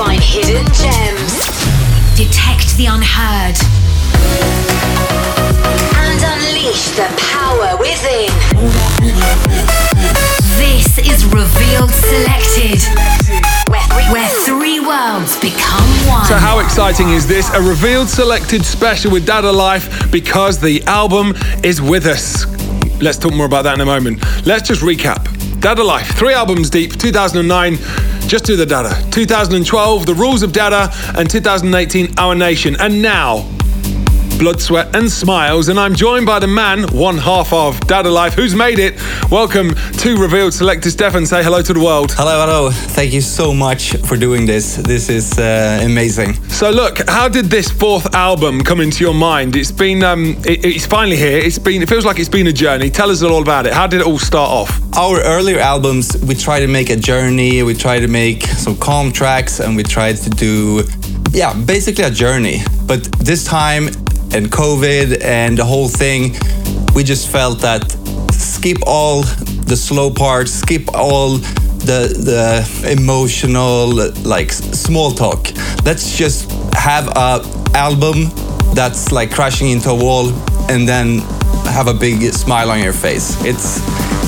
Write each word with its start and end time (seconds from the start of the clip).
find 0.00 0.22
hidden 0.22 0.64
gems, 0.72 1.44
detect 2.16 2.74
the 2.78 2.86
unheard, 2.86 3.54
and 5.94 6.20
unleash 6.24 6.88
the 6.96 7.04
power 7.20 7.76
within. 7.76 8.32
This 10.56 10.96
is 11.00 11.26
Revealed 11.26 11.90
Selected, 11.90 12.80
where, 13.68 14.10
where 14.10 14.28
three 14.46 14.80
worlds 14.80 15.38
become 15.38 15.90
one. 16.08 16.24
So, 16.24 16.36
how 16.36 16.60
exciting 16.60 17.10
is 17.10 17.26
this? 17.26 17.52
A 17.52 17.60
revealed 17.60 18.08
selected 18.08 18.64
special 18.64 19.12
with 19.12 19.26
Dada 19.26 19.52
Life 19.52 20.10
because 20.10 20.58
the 20.58 20.82
album 20.84 21.34
is 21.62 21.82
with 21.82 22.06
us. 22.06 22.46
Let's 23.02 23.18
talk 23.18 23.34
more 23.34 23.44
about 23.44 23.64
that 23.64 23.74
in 23.74 23.82
a 23.82 23.86
moment. 23.86 24.24
Let's 24.46 24.66
just 24.66 24.80
recap. 24.80 25.28
Dada 25.60 25.84
Life, 25.84 26.16
three 26.16 26.32
albums 26.32 26.70
deep, 26.70 26.96
2009, 26.96 27.76
Just 28.30 28.44
Do 28.44 28.54
the 28.54 28.64
Dada, 28.64 28.90
2012, 29.10 30.06
The 30.06 30.14
Rules 30.14 30.44
of 30.44 30.52
Dada, 30.52 30.88
and 31.18 31.28
2018, 31.28 32.16
Our 32.16 32.36
Nation. 32.36 32.76
And 32.78 33.02
now, 33.02 33.38
Blood, 34.40 34.58
Sweat, 34.58 34.96
and 34.96 35.10
Smiles. 35.10 35.68
And 35.68 35.78
I'm 35.78 35.94
joined 35.94 36.24
by 36.24 36.38
the 36.38 36.46
man, 36.46 36.84
one 36.96 37.18
half 37.18 37.52
of 37.52 37.78
Dada 37.80 38.08
Life, 38.08 38.32
who's 38.32 38.54
made 38.54 38.78
it. 38.78 38.98
Welcome 39.30 39.74
to 39.98 40.16
Revealed 40.16 40.54
Selected 40.54 40.92
Stefan. 40.92 41.26
Say 41.26 41.44
hello 41.44 41.60
to 41.60 41.74
the 41.74 41.78
world. 41.78 42.12
Hello, 42.12 42.40
hello. 42.46 42.70
Thank 42.70 43.12
you 43.12 43.20
so 43.20 43.52
much 43.52 43.96
for 43.98 44.16
doing 44.16 44.46
this. 44.46 44.76
This 44.76 45.10
is 45.10 45.38
uh, 45.38 45.82
amazing. 45.84 46.42
So 46.48 46.70
look, 46.70 47.06
how 47.06 47.28
did 47.28 47.50
this 47.50 47.70
fourth 47.70 48.14
album 48.14 48.62
come 48.62 48.80
into 48.80 49.04
your 49.04 49.12
mind? 49.12 49.56
It's 49.56 49.70
been, 49.70 50.02
um, 50.02 50.36
it, 50.46 50.64
it's 50.64 50.86
finally 50.86 51.18
here. 51.18 51.36
It's 51.36 51.58
been, 51.58 51.82
it 51.82 51.90
feels 51.90 52.06
like 52.06 52.18
it's 52.18 52.30
been 52.30 52.46
a 52.46 52.52
journey. 52.52 52.88
Tell 52.88 53.10
us 53.10 53.22
all 53.22 53.42
about 53.42 53.66
it. 53.66 53.74
How 53.74 53.86
did 53.86 54.00
it 54.00 54.06
all 54.06 54.18
start 54.18 54.48
off? 54.48 54.96
Our 54.96 55.20
earlier 55.20 55.58
albums, 55.58 56.16
we 56.26 56.34
tried 56.34 56.60
to 56.60 56.66
make 56.66 56.88
a 56.88 56.96
journey, 56.96 57.62
we 57.62 57.74
tried 57.74 58.00
to 58.00 58.08
make 58.08 58.44
some 58.44 58.78
calm 58.78 59.12
tracks, 59.12 59.60
and 59.60 59.76
we 59.76 59.82
tried 59.82 60.16
to 60.16 60.30
do, 60.30 60.84
yeah, 61.30 61.52
basically 61.52 62.04
a 62.04 62.10
journey. 62.10 62.62
But 62.86 63.04
this 63.18 63.44
time, 63.44 63.90
and 64.32 64.50
COVID 64.50 65.22
and 65.24 65.58
the 65.58 65.64
whole 65.64 65.88
thing, 65.88 66.36
we 66.94 67.04
just 67.04 67.28
felt 67.28 67.60
that 67.60 67.90
skip 68.32 68.78
all 68.86 69.22
the 69.66 69.76
slow 69.76 70.10
parts, 70.10 70.52
skip 70.52 70.82
all 70.94 71.38
the 71.86 72.00
the 72.28 72.90
emotional 72.90 74.12
like 74.22 74.52
small 74.52 75.10
talk. 75.10 75.50
Let's 75.84 76.16
just 76.16 76.50
have 76.74 77.08
a 77.16 77.42
album 77.74 78.30
that's 78.74 79.12
like 79.12 79.30
crashing 79.30 79.70
into 79.70 79.90
a 79.90 79.94
wall 79.94 80.30
and 80.70 80.88
then 80.88 81.18
have 81.64 81.88
a 81.88 81.94
big 81.94 82.32
smile 82.32 82.70
on 82.70 82.82
your 82.82 82.92
face. 82.92 83.36
It's 83.44 83.80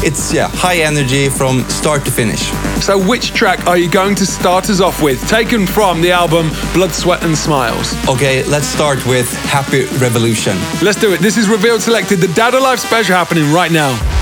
it's 0.05 0.33
yeah, 0.33 0.48
high 0.53 0.77
energy 0.77 1.28
from 1.28 1.69
start 1.69 2.05
to 2.05 2.11
finish. 2.11 2.50
So 2.83 2.98
which 2.98 3.33
track 3.33 3.67
are 3.67 3.77
you 3.77 3.91
going 3.91 4.14
to 4.17 4.27
start 4.27 4.69
us 4.70 4.81
off 4.81 5.03
with? 5.03 5.27
Taken 5.28 5.67
from 5.67 6.00
the 6.00 6.11
album 6.11 6.50
Blood, 6.75 6.92
Sweat, 6.92 7.22
and 7.25 7.36
Smiles. 7.36 7.95
Okay, 8.08 8.45
let's 8.45 8.67
start 8.67 9.05
with 9.06 9.33
Happy 9.45 9.84
Revolution. 9.98 10.56
Let's 10.83 11.00
do 11.00 11.12
it. 11.12 11.20
This 11.20 11.36
is 11.36 11.48
Revealed 11.48 11.83
Selected, 11.83 12.17
the 12.17 12.29
Dada 12.35 12.58
Life 12.58 12.80
special 12.80 13.14
happening 13.14 13.52
right 13.52 13.70
now. 13.70 14.21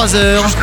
23h. 0.00 0.59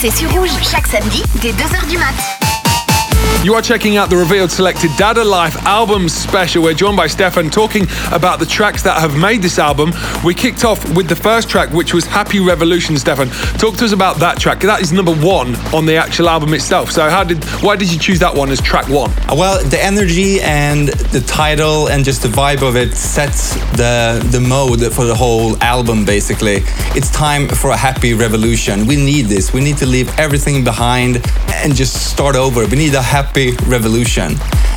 C'est 0.00 0.16
sur 0.16 0.30
Rouge 0.30 0.50
chaque 0.62 0.86
samedi 0.86 1.24
dès 1.42 1.50
2h 1.50 1.88
du 1.88 1.98
mat. 1.98 2.14
You 3.44 3.54
are 3.54 3.62
checking 3.62 3.96
out 3.96 4.10
the 4.10 4.16
Revealed 4.16 4.50
Selected 4.50 4.90
Dada 4.96 5.24
Life 5.24 5.56
album 5.64 6.08
special. 6.08 6.62
We're 6.62 6.74
joined 6.74 6.96
by 6.96 7.08
Stefan 7.08 7.50
talking 7.50 7.86
about 8.12 8.38
the 8.38 8.46
tracks 8.46 8.82
that 8.82 8.98
have 9.00 9.16
made 9.16 9.42
this 9.42 9.58
album. 9.58 9.92
We 10.24 10.34
kicked 10.34 10.64
off 10.64 10.84
with 10.96 11.08
the 11.08 11.14
first 11.14 11.48
track, 11.48 11.70
which 11.70 11.94
was 11.94 12.04
Happy 12.04 12.40
Revolution. 12.40 12.98
Stefan, 12.98 13.28
talk 13.58 13.76
to 13.76 13.84
us 13.84 13.92
about 13.92 14.16
that 14.16 14.38
track. 14.38 14.60
That 14.60 14.80
is 14.80 14.92
number 14.92 15.14
one 15.14 15.54
on 15.72 15.86
the 15.86 15.96
actual 15.96 16.28
album 16.28 16.54
itself. 16.54 16.90
So, 16.90 17.08
how 17.08 17.22
did 17.22 17.44
why 17.62 17.76
did 17.76 17.92
you 17.92 17.98
choose 17.98 18.18
that 18.18 18.34
one 18.34 18.50
as 18.50 18.60
track 18.60 18.88
one? 18.88 19.12
Well, 19.30 19.62
the 19.64 19.82
energy 19.82 20.40
and 20.40 20.88
the 20.88 21.20
title 21.20 21.88
and 21.88 22.04
just 22.04 22.22
the 22.22 22.28
vibe 22.28 22.68
of 22.68 22.74
it 22.76 22.94
sets 22.94 23.54
the 23.76 24.20
the 24.32 24.40
mode 24.40 24.80
for 24.92 25.04
the 25.04 25.14
whole 25.14 25.56
album. 25.62 26.04
Basically, 26.04 26.62
it's 26.96 27.10
time 27.10 27.48
for 27.48 27.70
a 27.70 27.76
happy 27.76 28.12
revolution. 28.14 28.86
We 28.86 28.96
need 28.96 29.26
this. 29.26 29.52
We 29.52 29.60
need 29.60 29.76
to 29.78 29.86
leave 29.86 30.08
everything 30.18 30.64
behind 30.64 31.22
and 31.62 31.76
just 31.76 32.10
start 32.10 32.34
over. 32.34 32.66
We 32.66 32.76
need 32.76 32.94
a 32.94 33.02
happy 33.02 33.52
revolution. 33.66 34.34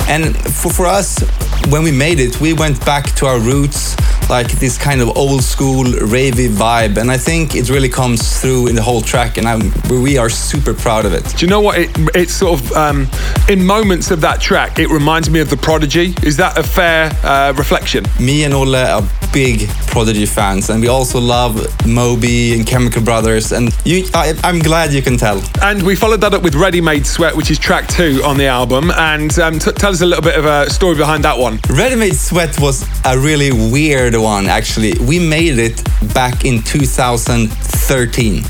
And 0.08 0.36
for, 0.36 0.70
for 0.70 0.86
us, 0.86 1.20
when 1.68 1.82
we 1.82 1.92
made 1.92 2.20
it, 2.20 2.40
we 2.40 2.52
went 2.52 2.84
back 2.84 3.06
to 3.16 3.26
our 3.26 3.38
roots, 3.38 3.96
like 4.28 4.50
this 4.52 4.78
kind 4.78 5.00
of 5.00 5.16
old 5.16 5.42
school 5.42 5.84
ravey 5.84 6.48
vibe. 6.48 6.98
And 6.98 7.10
I 7.10 7.18
think 7.18 7.54
it 7.54 7.68
really 7.70 7.88
comes 7.88 8.40
through 8.40 8.68
in 8.68 8.74
the 8.74 8.82
whole 8.82 9.00
track, 9.00 9.38
and 9.38 9.48
I'm, 9.48 9.72
we 9.88 10.18
are 10.18 10.28
super 10.28 10.74
proud 10.74 11.06
of 11.06 11.12
it. 11.12 11.24
Do 11.36 11.44
you 11.44 11.50
know 11.50 11.60
what? 11.60 11.78
It, 11.78 11.90
it's 12.14 12.34
sort 12.34 12.60
of 12.60 12.72
um, 12.72 13.08
in 13.48 13.64
moments 13.64 14.10
of 14.10 14.20
that 14.22 14.40
track, 14.40 14.78
it 14.78 14.88
reminds 14.88 15.30
me 15.30 15.40
of 15.40 15.50
the 15.50 15.56
Prodigy. 15.56 16.14
Is 16.22 16.36
that 16.36 16.58
a 16.58 16.62
fair 16.62 17.10
uh, 17.22 17.52
reflection? 17.56 18.04
Me 18.20 18.44
and 18.44 18.54
Olle 18.54 18.76
are 18.76 19.02
big 19.32 19.68
Prodigy 19.86 20.26
fans, 20.26 20.70
and 20.70 20.80
we 20.80 20.88
also 20.88 21.18
love 21.20 21.54
Moby 21.86 22.54
and 22.54 22.66
Chemical 22.66 23.02
Brothers. 23.02 23.52
And 23.52 23.74
you, 23.84 24.04
I, 24.14 24.38
I'm 24.44 24.58
glad 24.58 24.92
you 24.92 25.02
can 25.02 25.16
tell. 25.16 25.42
And 25.62 25.82
we 25.82 25.96
followed 25.96 26.20
that 26.20 26.34
up 26.34 26.42
with 26.42 26.54
Ready 26.54 26.80
Made 26.80 27.06
Sweat, 27.06 27.36
which 27.36 27.50
is 27.50 27.58
track 27.58 27.88
two 27.88 28.22
on 28.24 28.36
the 28.36 28.46
album. 28.46 28.90
And 28.90 29.36
um, 29.38 29.58
t- 29.58 29.72
tell 29.72 29.90
us 29.92 30.00
a 30.00 30.06
little 30.06 30.22
bit 30.22 30.38
of 30.38 30.44
a 30.44 30.70
story 30.70 30.96
behind 30.96 31.24
that 31.24 31.38
one. 31.38 31.58
Ready 31.68 31.96
Made 31.96 32.16
Sweat 32.16 32.58
was 32.60 32.86
a 33.04 33.18
really 33.18 33.52
weird 33.52 34.11
one, 34.20 34.46
actually. 34.46 34.94
We 35.00 35.18
made 35.18 35.58
it 35.58 35.82
back 36.14 36.44
in 36.44 36.62
2013. 36.62 38.44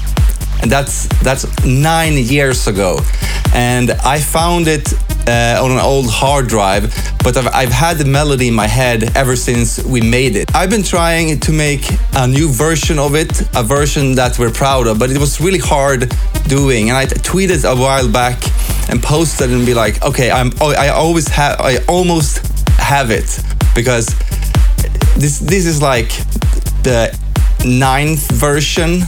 And 0.63 0.71
that's 0.71 1.09
that's 1.23 1.45
nine 1.65 2.15
years 2.17 2.69
ago. 2.69 3.01
And 3.53 3.91
I 3.91 4.21
found 4.21 4.69
it 4.69 4.93
uh, 5.27 5.61
on 5.63 5.71
an 5.73 5.79
old 5.79 6.09
hard 6.09 6.49
drive, 6.49 6.95
but 7.23 7.37
I've, 7.37 7.49
I've 7.49 7.73
had 7.73 7.99
the 7.99 8.05
melody 8.05 8.49
in 8.49 8.55
my 8.55 8.67
head 8.67 9.17
ever 9.17 9.37
since 9.37 9.83
we 9.85 10.01
made 10.01 10.37
it. 10.37 10.55
I've 10.55 10.71
been 10.71 10.83
trying 10.83 11.39
to 11.41 11.53
make 11.53 11.85
a 12.15 12.27
new 12.27 12.49
version 12.49 12.99
of 12.99 13.15
it, 13.15 13.43
a 13.55 13.63
version 13.63 14.15
that 14.17 14.39
we're 14.39 14.53
proud 14.53 14.87
of, 14.87 14.99
but 14.99 15.11
it 15.11 15.19
was 15.19 15.41
really 15.41 15.59
hard 15.59 16.13
doing. 16.49 16.89
And 16.89 16.97
I 16.97 17.07
tweeted 17.07 17.65
a 17.65 17.77
while 17.77 18.11
back 18.11 18.43
and 18.89 19.03
posted 19.03 19.51
and 19.53 19.65
be 19.65 19.75
like, 19.75 20.03
okay, 20.03 20.31
I'm 20.31 20.53
I 20.61 20.89
always 20.89 21.29
have 21.29 21.61
I 21.61 21.79
almost 21.89 22.47
have 22.79 23.11
it 23.11 23.41
because 23.75 24.09
this 25.17 25.39
this 25.39 25.67
is 25.67 25.81
like 25.81 26.09
the 26.83 27.17
ninth 27.65 28.31
version. 28.33 29.03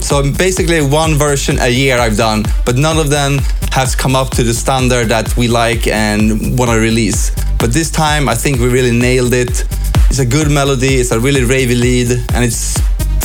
So 0.00 0.22
basically 0.32 0.80
one 0.80 1.14
version 1.14 1.58
a 1.60 1.68
year 1.68 1.98
I've 1.98 2.16
done, 2.16 2.44
but 2.66 2.76
none 2.76 2.98
of 2.98 3.08
them 3.08 3.38
has 3.70 3.94
come 3.94 4.16
up 4.16 4.30
to 4.30 4.42
the 4.42 4.52
standard 4.52 5.08
that 5.08 5.36
we 5.36 5.48
like 5.48 5.86
and 5.86 6.58
want 6.58 6.70
to 6.70 6.78
release. 6.78 7.30
But 7.58 7.72
this 7.72 7.90
time 7.90 8.28
I 8.28 8.34
think 8.34 8.58
we 8.58 8.68
really 8.68 8.90
nailed 8.90 9.32
it. 9.32 9.64
It's 10.10 10.18
a 10.18 10.26
good 10.26 10.50
melody, 10.50 10.96
it's 10.96 11.12
a 11.12 11.18
really 11.18 11.40
ravey 11.40 11.80
lead, 11.80 12.10
and 12.34 12.44
it's 12.44 12.78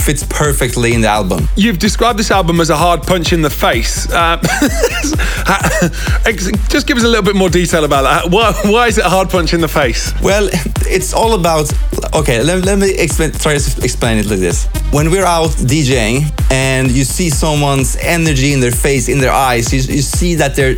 fits 0.07 0.25
perfectly 0.29 0.93
in 0.93 1.01
the 1.01 1.07
album. 1.09 1.49
You've 1.57 1.79
described 1.79 2.17
this 2.17 2.31
album 2.31 2.61
as 2.61 2.69
a 2.69 2.77
hard 2.77 3.03
punch 3.03 3.33
in 3.33 3.41
the 3.41 3.49
face. 3.49 4.09
Uh, 4.09 4.37
just 6.69 6.87
give 6.87 6.95
us 6.95 7.03
a 7.03 7.07
little 7.09 7.25
bit 7.25 7.35
more 7.35 7.49
detail 7.49 7.83
about 7.83 8.03
that. 8.03 8.31
Why, 8.31 8.53
why, 8.71 8.87
is 8.87 8.97
it 8.97 9.03
a 9.03 9.09
hard 9.09 9.29
punch 9.29 9.53
in 9.53 9.59
the 9.59 9.67
face? 9.67 10.13
Well, 10.21 10.47
it's 10.87 11.13
all 11.13 11.33
about. 11.33 11.69
Okay, 12.13 12.41
let, 12.41 12.63
let 12.63 12.79
me 12.79 12.91
explain, 12.91 13.33
try 13.33 13.57
to 13.57 13.83
explain 13.83 14.19
it 14.19 14.27
like 14.27 14.39
this. 14.39 14.67
When 14.91 15.11
we're 15.11 15.25
out 15.25 15.49
DJing 15.49 16.31
and 16.51 16.89
you 16.89 17.03
see 17.03 17.29
someone's 17.29 17.97
energy 17.97 18.53
in 18.53 18.61
their 18.61 18.71
face, 18.71 19.09
in 19.09 19.19
their 19.19 19.33
eyes, 19.33 19.73
you, 19.73 19.79
you 19.93 20.01
see 20.01 20.35
that 20.35 20.55
they're 20.55 20.77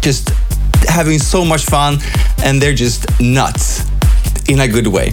just 0.00 0.30
having 0.88 1.18
so 1.18 1.44
much 1.44 1.66
fun 1.66 1.98
and 2.42 2.62
they're 2.62 2.72
just 2.72 3.04
nuts 3.20 3.84
in 4.48 4.60
a 4.60 4.66
good 4.66 4.86
way 4.86 5.12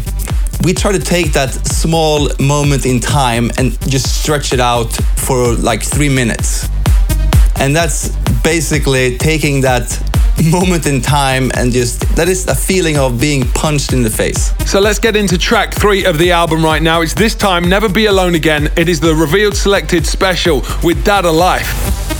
we 0.63 0.73
try 0.73 0.91
to 0.91 0.99
take 0.99 1.33
that 1.33 1.51
small 1.67 2.29
moment 2.39 2.85
in 2.85 2.99
time 2.99 3.51
and 3.57 3.79
just 3.89 4.21
stretch 4.21 4.53
it 4.53 4.59
out 4.59 4.91
for 5.15 5.53
like 5.53 5.83
three 5.83 6.09
minutes. 6.09 6.67
And 7.59 7.75
that's 7.75 8.09
basically 8.43 9.17
taking 9.17 9.61
that 9.61 9.87
moment 10.51 10.85
in 10.85 11.01
time 11.01 11.51
and 11.55 11.71
just 11.71 12.01
that 12.15 12.27
is 12.27 12.47
a 12.47 12.55
feeling 12.55 12.97
of 12.97 13.19
being 13.19 13.43
punched 13.51 13.93
in 13.93 14.03
the 14.03 14.09
face. 14.09 14.53
So 14.69 14.79
let's 14.79 14.99
get 14.99 15.15
into 15.15 15.37
track 15.37 15.73
three 15.73 16.05
of 16.05 16.17
the 16.17 16.31
album 16.31 16.63
right 16.63 16.81
now. 16.81 17.01
It's 17.01 17.13
this 17.13 17.35
time 17.35 17.67
Never 17.67 17.89
Be 17.89 18.05
Alone 18.05 18.35
Again. 18.35 18.69
It 18.77 18.89
is 18.89 18.99
the 18.99 19.15
revealed 19.15 19.55
selected 19.55 20.05
special 20.05 20.61
with 20.83 21.03
Dada 21.03 21.31
Life. 21.31 22.16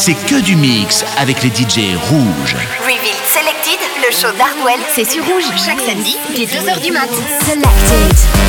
C'est 0.00 0.14
que 0.14 0.40
du 0.40 0.56
mix 0.56 1.04
avec 1.18 1.42
les 1.42 1.50
DJ 1.50 1.94
rouges. 2.08 2.56
Reveal 2.80 3.14
Selected, 3.26 3.78
le 3.98 4.10
show 4.16 4.34
d'Hardwell, 4.38 4.80
c'est 4.94 5.04
sur 5.04 5.22
rouge 5.26 5.44
chaque 5.62 5.80
samedi 5.80 6.16
dès 6.34 6.46
2h 6.46 6.80
du 6.80 6.90
mat. 6.90 7.10
Selected. 7.44 8.39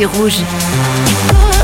Mix 0.00 0.12
live 0.12 0.12
sur 0.12 0.20
Rouge. 0.20 0.40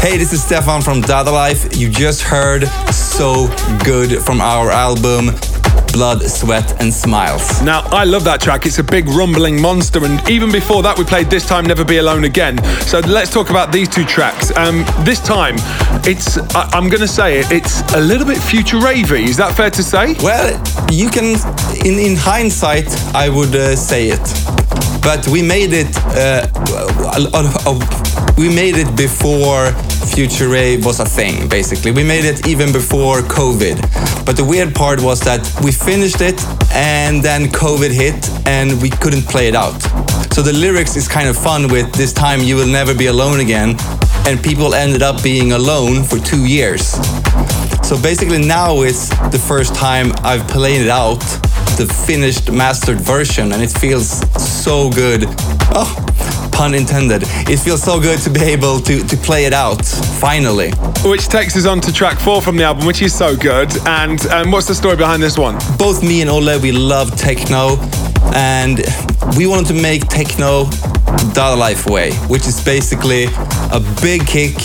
Hey, 0.03 0.18
this 0.18 0.33
is 0.33 0.42
Stefan 0.42 0.83
from 0.83 1.01
Dada 1.01 1.31
Life. 1.31 1.77
You 1.77 1.88
just 1.88 2.22
heard 2.22 2.68
So 2.92 3.49
Good 3.85 4.22
from 4.22 4.40
our 4.40 4.70
album 4.70 5.31
Blood, 5.92 6.22
Sweat 6.22 6.79
and 6.81 6.92
Smiles. 6.92 7.62
Now, 7.62 7.81
I 7.90 8.05
love 8.05 8.25
that 8.25 8.40
track. 8.40 8.66
It's 8.66 8.79
a 8.79 8.85
big 8.85 9.09
rumbling 9.09 9.61
monster. 9.61 10.05
And 10.05 10.20
even 10.29 10.53
before 10.53 10.83
that, 10.83 10.99
we 10.99 11.05
played 11.05 11.31
This 11.31 11.46
Time 11.46 11.64
Never 11.64 11.85
Be 11.85 11.96
Alone 11.96 12.25
Again. 12.25 12.62
So 12.83 12.99
let's 13.01 13.33
talk 13.33 13.49
about 13.49 13.72
these 13.72 13.88
two 13.88 14.05
tracks. 14.05 14.55
Um, 14.57 14.85
this 15.05 15.20
time, 15.20 15.55
it's, 16.05 16.37
I, 16.55 16.77
am 16.77 16.88
going 16.88 17.01
to 17.01 17.09
say 17.09 17.38
it, 17.40 17.51
it's 17.51 17.81
a 17.94 18.01
little 18.01 18.27
bit 18.27 18.38
future 18.38 18.77
ravey. 18.77 19.25
Is 19.25 19.38
that 19.38 19.57
fair 19.57 19.70
to 19.70 19.83
say? 19.83 20.14
Well, 20.22 20.53
you 20.90 21.09
can, 21.09 21.37
in, 21.87 21.99
in 21.99 22.16
hindsight, 22.16 22.88
I 23.14 23.31
would 23.31 23.55
uh, 23.55 23.75
say 23.75 24.09
it. 24.09 24.20
But 25.03 25.27
we 25.29 25.40
made 25.40 25.72
it, 25.72 25.96
uh, 26.14 26.46
we 28.37 28.55
made 28.55 28.77
it 28.77 28.96
before 28.96 29.72
Future 30.14 30.49
Rave 30.49 30.85
was 30.85 31.01
a 31.01 31.05
thing, 31.05 31.49
basically. 31.49 31.90
We 31.90 32.05
made 32.05 32.25
it 32.25 32.46
even 32.46 32.72
before 32.72 33.20
COVID. 33.20 33.81
But 34.27 34.37
the 34.37 34.44
weird 34.44 34.75
part 34.75 35.01
was 35.03 35.20
that 35.20 35.40
we 35.64 35.72
finished 35.72 36.20
it 36.20 36.42
and 36.72 37.22
then 37.22 37.46
COVID 37.46 37.90
hit 37.90 38.29
and 38.46 38.81
we 38.83 38.90
couldn't 38.90 39.22
play 39.22 39.49
it 39.49 39.55
out. 39.55 39.81
So 40.33 40.42
the 40.42 40.53
lyrics 40.53 40.96
is 40.96 41.09
kind 41.09 41.29
of 41.29 41.37
fun 41.37 41.68
with 41.68 41.92
this 41.94 42.12
time 42.12 42.40
you 42.40 42.57
will 42.57 42.66
never 42.66 42.94
be 42.94 43.07
alone 43.07 43.40
again. 43.40 43.77
And 44.27 44.42
people 44.42 44.75
ended 44.75 45.03
up 45.03 45.22
being 45.22 45.53
alone 45.53 46.03
for 46.03 46.18
two 46.18 46.44
years. 46.46 46.92
So 47.87 48.01
basically 48.01 48.44
now 48.44 48.83
it's 48.83 49.09
the 49.31 49.38
first 49.38 49.75
time 49.75 50.12
I've 50.25 50.46
played 50.49 50.83
it 50.83 50.90
out, 50.90 51.20
the 51.79 51.87
finished 52.07 52.51
mastered 52.51 53.01
version, 53.01 53.53
and 53.53 53.62
it 53.62 53.70
feels 53.70 54.09
so 54.42 54.90
good. 54.90 55.25
Oh, 55.70 56.15
pun 56.57 56.75
intended. 56.75 57.23
It 57.51 57.59
feels 57.59 57.83
so 57.83 58.01
good 58.01 58.19
to 58.21 58.31
be 58.31 58.40
able 58.40 58.81
to, 58.81 59.05
to 59.05 59.16
play 59.19 59.45
it 59.45 59.53
out, 59.53 59.85
finally. 59.85 60.71
Which 61.05 61.29
takes 61.29 61.55
us 61.55 61.66
on 61.66 61.83
to 61.83 61.92
track 61.92 62.19
four 62.19 62.40
from 62.40 62.57
the 62.57 62.64
album, 62.64 62.87
which 62.87 63.03
is 63.03 63.14
so 63.14 63.37
good. 63.37 63.71
And 63.87 64.25
um, 64.29 64.51
what's 64.51 64.66
the 64.66 64.75
story 64.75 64.97
behind 64.97 65.23
this 65.23 65.37
one? 65.37 65.59
Both 65.77 66.03
me 66.03 66.23
and 66.23 66.31
Olle, 66.31 66.59
we 66.59 66.73
love 66.73 67.14
techno, 67.14 67.77
and 68.33 68.81
we 69.37 69.47
wanted 69.47 69.66
to 69.66 69.75
make 69.75 70.09
techno 70.09 70.64
Dada 71.35 71.57
Life 71.57 71.85
way, 71.85 72.14
which 72.29 72.47
is 72.47 72.64
basically 72.64 73.25
a 73.71 73.81
big 74.01 74.27
kick 74.27 74.57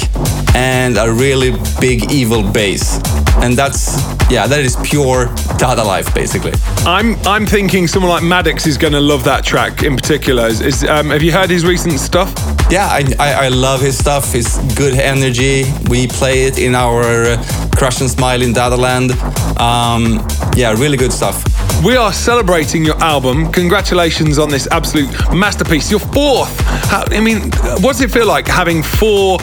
and 0.55 0.97
a 0.97 1.11
really 1.11 1.51
big 1.79 2.11
evil 2.11 2.43
bass. 2.51 2.99
And 3.37 3.57
that's 3.57 4.01
yeah, 4.29 4.47
that 4.47 4.59
is 4.59 4.75
pure 4.83 5.25
Dada 5.57 5.83
Life, 5.83 6.13
basically. 6.13 6.53
I'm 6.85 7.15
I'm 7.25 7.45
thinking 7.45 7.87
someone 7.87 8.11
like 8.11 8.23
Maddix 8.23 8.67
is 8.67 8.77
going 8.77 8.93
to 8.93 8.99
love 8.99 9.23
that 9.25 9.43
track 9.43 9.83
in 9.83 9.95
particular. 9.95 10.47
Is, 10.47 10.61
is 10.61 10.83
um, 10.83 11.09
have 11.09 11.21
you 11.21 11.31
heard 11.31 11.49
his 11.49 11.65
recent 11.65 11.99
stuff? 11.99 12.33
Yeah, 12.69 12.87
I, 12.87 13.03
I, 13.19 13.45
I, 13.45 13.47
love 13.49 13.81
his 13.81 13.97
stuff. 13.97 14.31
His 14.31 14.57
good 14.75 14.93
energy. 14.93 15.65
We 15.89 16.07
play 16.07 16.45
it 16.45 16.57
in 16.57 16.73
our 16.73 17.01
uh, 17.01 17.69
Crush 17.75 17.99
and 17.99 18.09
Smile 18.09 18.41
in 18.41 18.53
Dadaland. 18.53 19.11
Um, 19.59 20.25
yeah, 20.55 20.71
really 20.73 20.97
good 20.97 21.11
stuff. 21.11 21.43
We 21.83 21.95
are 21.97 22.13
celebrating 22.13 22.85
your 22.85 22.95
album. 23.01 23.51
Congratulations 23.51 24.37
on 24.37 24.49
this 24.49 24.67
absolute 24.67 25.09
masterpiece. 25.33 25.89
Your 25.89 25.99
fourth. 25.99 26.59
How, 26.91 27.03
I 27.07 27.19
mean, 27.19 27.49
what 27.81 27.93
does 27.93 28.01
it 28.01 28.11
feel 28.11 28.27
like 28.27 28.47
having 28.47 28.83
four 28.83 29.39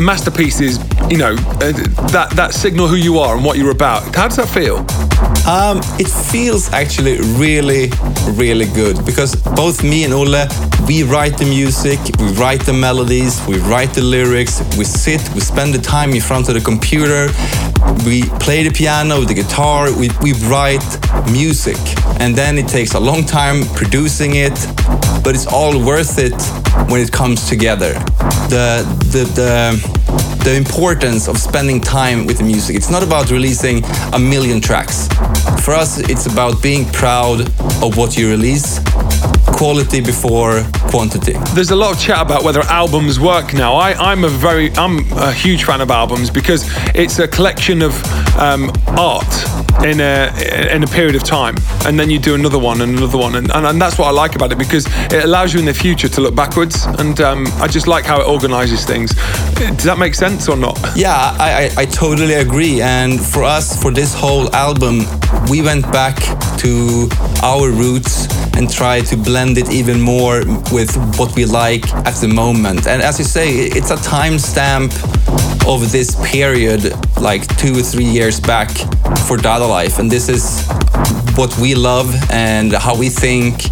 masterpieces? 0.00 0.78
You 1.10 1.18
know, 1.18 1.34
uh, 1.34 1.72
that 2.12 2.32
that 2.34 2.54
signal 2.54 2.86
who 2.86 2.96
you 2.96 3.18
are 3.18 3.36
and 3.36 3.44
what 3.44 3.58
you're 3.58 3.72
about. 3.72 4.16
How 4.16 4.26
does 4.26 4.36
that 4.38 4.48
feel? 4.48 4.86
Um, 5.46 5.80
it 5.98 6.06
feels 6.06 6.72
actually 6.72 7.18
really, 7.36 7.90
really 8.34 8.66
good 8.66 9.04
because 9.04 9.34
both 9.34 9.82
me 9.82 10.04
and 10.04 10.14
Olle, 10.14 10.46
we 10.86 11.02
write 11.02 11.36
the 11.36 11.44
music, 11.44 11.98
we 12.20 12.28
write 12.34 12.64
the 12.64 12.72
melodies, 12.72 13.44
we 13.48 13.58
write 13.58 13.92
the 13.92 14.02
lyrics, 14.02 14.62
we 14.78 14.84
sit, 14.84 15.20
we 15.34 15.40
spend 15.40 15.74
the 15.74 15.80
time 15.80 16.10
in 16.10 16.20
front 16.20 16.48
of 16.48 16.54
the 16.54 16.60
computer, 16.60 17.26
we 18.06 18.22
play 18.38 18.62
the 18.62 18.70
piano, 18.72 19.22
the 19.22 19.34
guitar, 19.34 19.90
we, 19.98 20.10
we 20.22 20.32
write 20.48 20.84
music. 21.32 21.78
And 22.20 22.36
then 22.36 22.56
it 22.56 22.68
takes 22.68 22.94
a 22.94 23.00
long 23.00 23.24
time 23.24 23.64
producing 23.74 24.36
it, 24.36 24.54
but 25.24 25.34
it's 25.34 25.48
all 25.48 25.84
worth 25.84 26.18
it 26.18 26.40
when 26.88 27.00
it 27.00 27.10
comes 27.10 27.48
together. 27.48 27.94
The, 28.48 28.86
the, 29.10 29.24
the, 29.34 30.44
the 30.44 30.56
importance 30.56 31.28
of 31.28 31.38
spending 31.38 31.80
time 31.80 32.26
with 32.26 32.38
the 32.38 32.44
music. 32.44 32.74
It's 32.74 32.90
not 32.90 33.02
about 33.02 33.30
releasing 33.30 33.84
a 34.12 34.18
million 34.18 34.60
tracks. 34.60 35.08
For 35.64 35.74
us, 35.74 35.98
it's 35.98 36.26
about 36.26 36.60
being 36.60 36.84
proud 36.86 37.42
of 37.82 37.96
what 37.96 38.16
you 38.16 38.28
release 38.28 38.80
quality 39.46 40.00
before 40.00 40.64
quantity. 40.90 41.34
There's 41.54 41.70
a 41.70 41.76
lot 41.76 41.94
of 41.94 42.00
chat 42.00 42.20
about 42.20 42.42
whether 42.42 42.62
albums 42.62 43.20
work 43.20 43.54
now. 43.54 43.74
I, 43.74 44.12
am 44.12 44.24
a 44.24 44.28
very, 44.28 44.72
I'm 44.72 45.10
a 45.12 45.32
huge 45.32 45.62
fan 45.62 45.80
of 45.80 45.90
albums 45.90 46.30
because 46.30 46.64
it's 46.96 47.20
a 47.20 47.28
collection 47.28 47.80
of 47.80 47.92
um, 48.36 48.72
art 48.98 49.24
in 49.84 50.00
a 50.00 50.72
in 50.74 50.82
a 50.82 50.86
period 50.86 51.14
of 51.14 51.24
time, 51.24 51.56
and 51.86 51.98
then 51.98 52.10
you 52.10 52.18
do 52.18 52.34
another 52.34 52.58
one 52.58 52.80
and 52.80 52.96
another 52.96 53.18
one, 53.18 53.34
and, 53.34 53.50
and, 53.52 53.66
and 53.66 53.80
that's 53.80 53.98
what 53.98 54.06
I 54.06 54.10
like 54.10 54.34
about 54.34 54.52
it 54.52 54.58
because 54.58 54.86
it 55.12 55.24
allows 55.24 55.52
you 55.52 55.60
in 55.60 55.66
the 55.66 55.74
future 55.74 56.08
to 56.08 56.20
look 56.20 56.34
backwards, 56.34 56.86
and 56.98 57.20
um, 57.20 57.46
I 57.60 57.66
just 57.68 57.86
like 57.86 58.04
how 58.04 58.20
it 58.20 58.26
organises 58.26 58.84
things. 58.84 59.14
Does 59.54 59.84
that 59.84 59.98
make 59.98 60.14
sense 60.14 60.48
or 60.48 60.56
not? 60.56 60.78
Yeah, 60.96 61.14
I, 61.38 61.70
I, 61.76 61.82
I 61.82 61.84
totally 61.86 62.34
agree. 62.34 62.80
And 62.80 63.20
for 63.20 63.42
us, 63.42 63.80
for 63.80 63.90
this 63.90 64.14
whole 64.14 64.52
album, 64.54 65.02
we 65.50 65.62
went 65.62 65.84
back 65.92 66.16
to 66.58 67.08
our 67.42 67.70
roots 67.70 68.26
and 68.56 68.70
try 68.70 69.00
to 69.00 69.16
blend 69.16 69.58
it 69.58 69.70
even 69.70 70.00
more 70.00 70.44
with 70.72 70.94
what 71.18 71.34
we 71.34 71.44
like 71.44 71.92
at 71.94 72.14
the 72.20 72.28
moment. 72.28 72.86
And 72.86 73.02
as 73.02 73.18
you 73.18 73.24
say, 73.24 73.48
it's 73.50 73.90
a 73.90 73.96
timestamp 73.96 74.92
of 75.66 75.92
this 75.92 76.16
period, 76.28 76.92
like 77.20 77.46
two 77.56 77.72
or 77.78 77.82
three 77.82 78.04
years 78.04 78.40
back 78.40 78.70
for 79.26 79.36
Dada 79.36 79.66
Life. 79.72 79.98
And 79.98 80.10
this 80.10 80.28
is 80.28 80.66
what 81.34 81.56
we 81.58 81.74
love 81.74 82.14
and 82.30 82.74
how 82.74 82.94
we 82.94 83.08
think 83.08 83.70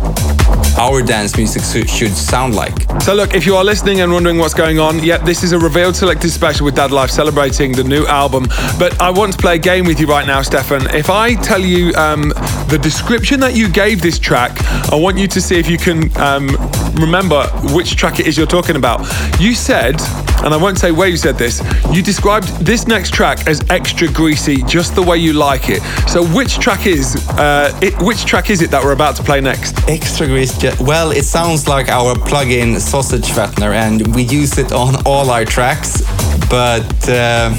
our 0.79 1.03
dance 1.03 1.37
music 1.37 1.63
should 1.87 2.13
sound 2.13 2.55
like. 2.55 2.73
So, 3.03 3.15
look, 3.15 3.35
if 3.35 3.45
you 3.45 3.55
are 3.57 3.65
listening 3.65 4.01
and 4.01 4.11
wondering 4.11 4.39
what's 4.39 4.55
going 4.55 4.79
on, 4.79 5.05
yeah, 5.05 5.19
this 5.19 5.43
is 5.43 5.53
a 5.53 5.59
revealed 5.59 5.95
selected 5.95 6.31
special 6.31 6.65
with 6.65 6.75
Dada 6.75 6.95
Life 6.95 7.11
celebrating 7.11 7.73
the 7.73 7.85
new 7.85 8.07
album. 8.07 8.45
But 8.79 8.99
I 8.99 9.11
want 9.11 9.35
to 9.35 9.39
play 9.39 9.57
a 9.57 9.59
game 9.59 9.85
with 9.85 10.01
you 10.01 10.07
right 10.07 10.27
now, 10.27 10.41
Stefan. 10.41 10.89
If 10.95 11.11
I 11.11 11.35
tell 11.35 11.61
you 11.61 11.93
um, 11.97 12.31
the 12.69 12.79
description 12.83 13.41
that 13.41 13.55
you 13.55 13.69
gave 13.69 14.01
this 14.01 14.19
track, 14.19 14.53
I 14.91 14.97
want 14.97 15.19
you 15.19 15.29
to 15.29 15.41
see 15.41 15.59
if 15.59 15.69
you 15.69 15.77
can 15.77 16.17
um, 16.17 16.49
remember 16.95 17.47
which 17.75 17.97
track 17.97 18.21
it 18.21 18.27
is 18.27 18.39
you're 18.39 18.47
talking 18.47 18.77
about. 18.77 19.01
You 19.39 19.55
said, 19.55 20.01
and 20.44 20.55
I 20.55 20.57
won't 20.57 20.79
say 20.79 20.90
where 20.90 21.09
you 21.09 21.16
said 21.16 21.37
this, 21.37 21.62
you 21.92 22.03
described 22.03 22.48
this 22.64 22.87
next 22.87 23.12
track 23.12 23.46
as 23.46 23.61
extra 23.70 24.11
greasy, 24.11 24.62
just 24.64 24.94
the 24.94 25.03
way 25.03 25.18
you 25.18 25.33
like 25.33 25.68
it. 25.68 25.83
So, 26.09 26.26
which 26.26 26.59
track 26.59 26.87
is 26.87 27.16
uh, 27.38 27.79
it, 27.83 28.00
which 28.03 28.24
track 28.24 28.50
is 28.50 28.62
it 28.62 28.70
that 28.70 28.83
we're 28.83 28.92
about 28.92 29.16
to 29.16 29.22
play 29.22 29.40
next? 29.40 29.79
Extra 29.88 30.26
greasy. 30.26 30.70
Well, 30.81 31.11
it 31.11 31.24
sounds 31.24 31.68
like 31.68 31.88
our 31.88 32.14
plug-in 32.14 32.79
sausage 32.81 33.29
fattener, 33.29 33.72
and 33.72 34.14
we 34.14 34.22
use 34.22 34.59
it 34.59 34.72
on 34.72 34.94
all 35.07 35.31
our 35.31 35.44
tracks. 35.44 36.03
But 36.48 37.09
uh, 37.09 37.55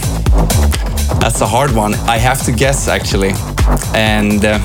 that's 1.20 1.42
a 1.42 1.48
hard 1.48 1.72
one. 1.72 1.94
I 2.10 2.18
have 2.18 2.44
to 2.46 2.52
guess 2.52 2.88
actually, 2.88 3.32
and 3.94 4.44
uh, 4.44 4.60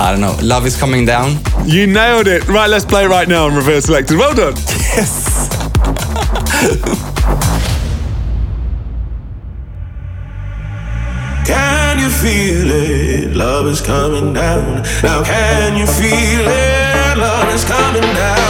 I 0.00 0.10
don't 0.10 0.20
know. 0.20 0.36
Love 0.42 0.64
is 0.66 0.76
coming 0.76 1.04
down. 1.04 1.36
You 1.64 1.86
nailed 1.86 2.28
it. 2.28 2.48
Right, 2.48 2.68
let's 2.70 2.84
play 2.84 3.06
right 3.06 3.28
now 3.28 3.46
on 3.46 3.54
reverse 3.54 3.84
selected. 3.84 4.16
Well 4.16 4.34
done. 4.34 4.54
Yes. 4.98 5.27
Can 6.58 6.74
you 12.00 12.10
feel 12.10 12.68
it? 12.68 13.36
Love 13.36 13.68
is 13.68 13.80
coming 13.80 14.32
down. 14.32 14.82
Now, 15.04 15.22
can 15.22 15.76
you 15.76 15.86
feel 15.86 16.48
it? 16.48 17.16
Love 17.16 17.54
is 17.54 17.64
coming 17.64 18.02
down. 18.02 18.47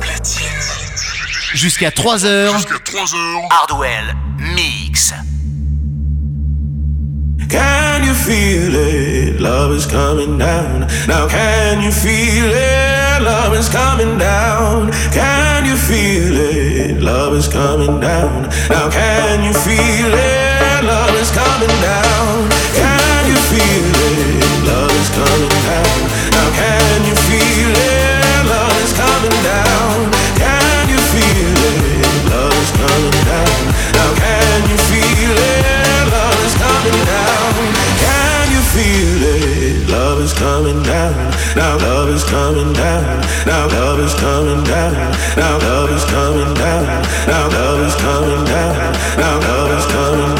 Platine. 0.00 0.44
Jusqu'à 1.54 1.90
3h. 1.90 2.50
Hardwell 3.50 4.14
Mix. 4.38 5.12
Can 7.50 8.04
you 8.04 8.14
feel 8.14 8.74
it? 8.74 9.40
Love 9.40 9.72
is 9.74 9.86
coming 9.86 10.38
down. 10.38 10.86
Now, 11.06 11.26
can 11.28 11.82
you 11.82 11.90
feel 11.90 12.50
it? 12.50 13.22
Love 13.22 13.54
is 13.54 13.68
coming 13.68 14.18
down. 14.18 14.90
Can 15.12 15.66
you 15.66 15.76
feel 15.76 16.36
it? 16.36 17.00
Love 17.00 17.34
is 17.36 17.48
coming 17.48 18.00
down. 18.00 18.48
Now, 18.70 18.88
can 18.90 19.44
you 19.44 19.52
feel 19.52 20.12
it? 20.12 20.84
Love 20.84 21.14
is 21.20 21.30
coming 21.30 21.80
down. 21.82 22.07
Now 41.58 41.76
love 41.76 42.10
is 42.10 42.22
coming 42.22 42.72
down. 42.72 43.20
Now 43.44 43.66
love 43.66 43.98
is 43.98 44.14
coming 44.14 44.62
down. 44.62 44.94
Now 45.36 45.58
love 45.58 45.90
is 45.90 46.04
coming 46.04 46.54
down. 46.54 46.86
Now 47.26 47.48
love 47.48 47.80
is 47.80 47.96
coming 47.96 48.44
down. 48.44 48.92
Now 49.18 49.40
love 49.40 49.70
is 49.76 49.86
coming 49.86 50.34
down. 50.36 50.37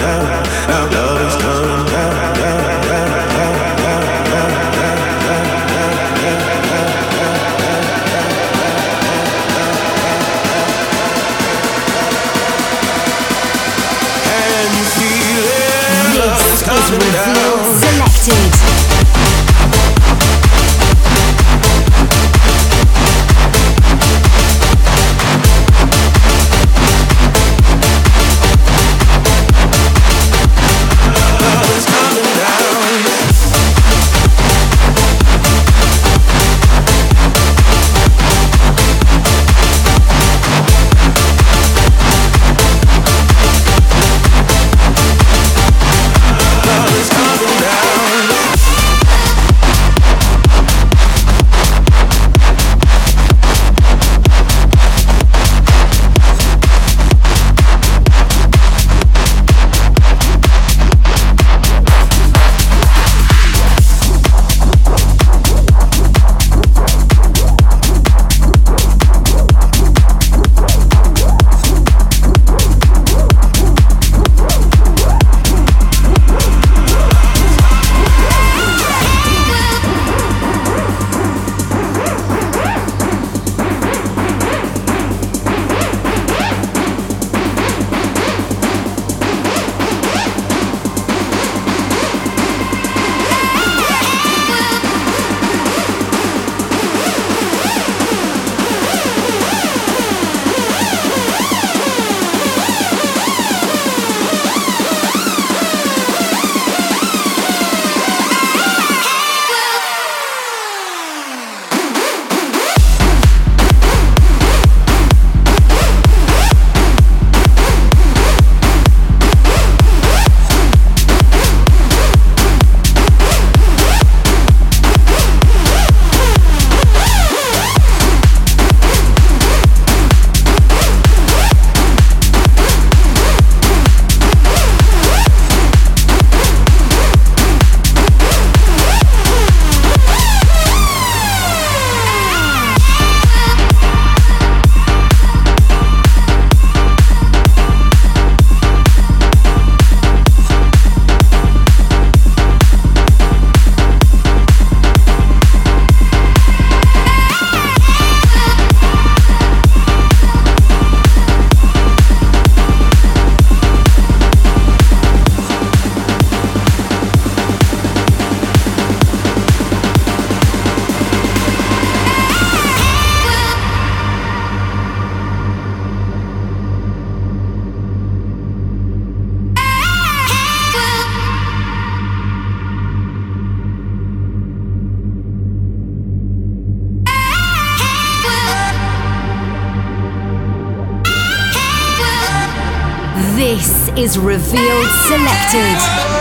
Is 193.99 194.17
Revealed 194.17 194.87
Selected. 195.09 196.18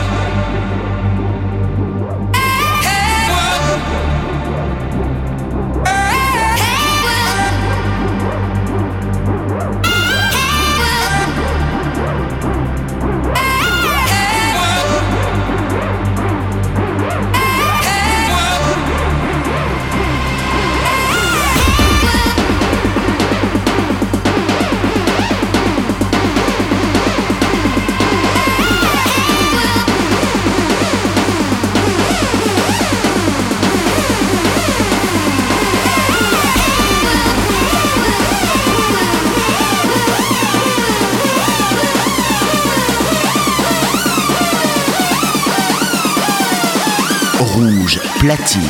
Platine. 48.19 48.61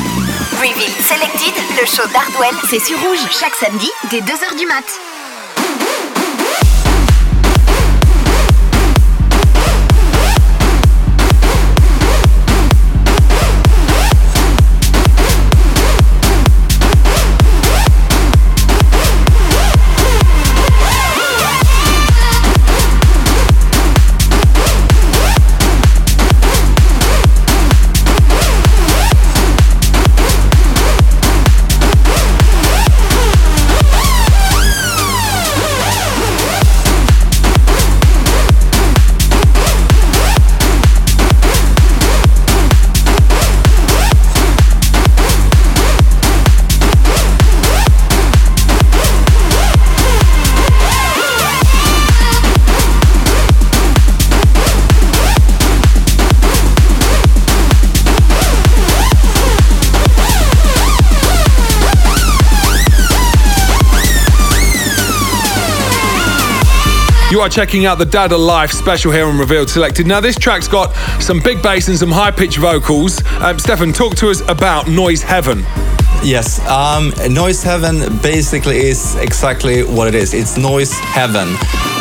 Reveal 0.60 0.90
Selected, 1.02 1.54
le 1.80 1.86
show 1.86 2.06
d'Hardwell, 2.12 2.54
c'est 2.68 2.80
sur 2.80 2.98
Rouge 3.00 3.20
chaque 3.30 3.54
samedi 3.54 3.90
dès 4.10 4.20
2h 4.20 4.56
du 4.58 4.66
mat. 4.66 4.84
You 67.30 67.40
are 67.40 67.48
checking 67.50 67.84
out 67.84 67.98
the 67.98 68.06
Dada 68.06 68.38
Life 68.38 68.70
special 68.70 69.12
here 69.12 69.26
on 69.26 69.38
Revealed 69.38 69.68
Selected. 69.68 70.06
Now, 70.06 70.18
this 70.18 70.38
track's 70.38 70.66
got 70.66 70.94
some 71.20 71.40
big 71.40 71.62
bass 71.62 71.88
and 71.88 71.98
some 71.98 72.10
high 72.10 72.30
pitched 72.30 72.56
vocals. 72.56 73.22
Um, 73.42 73.58
Stefan, 73.58 73.92
talk 73.92 74.14
to 74.16 74.30
us 74.30 74.40
about 74.48 74.88
Noise 74.88 75.20
Heaven. 75.20 75.58
Yes, 76.24 76.58
um, 76.66 77.12
Noise 77.30 77.62
Heaven 77.62 78.16
basically 78.22 78.78
is 78.78 79.14
exactly 79.16 79.84
what 79.84 80.08
it 80.08 80.14
is. 80.14 80.32
It's 80.32 80.56
Noise 80.56 80.94
Heaven. 80.94 81.48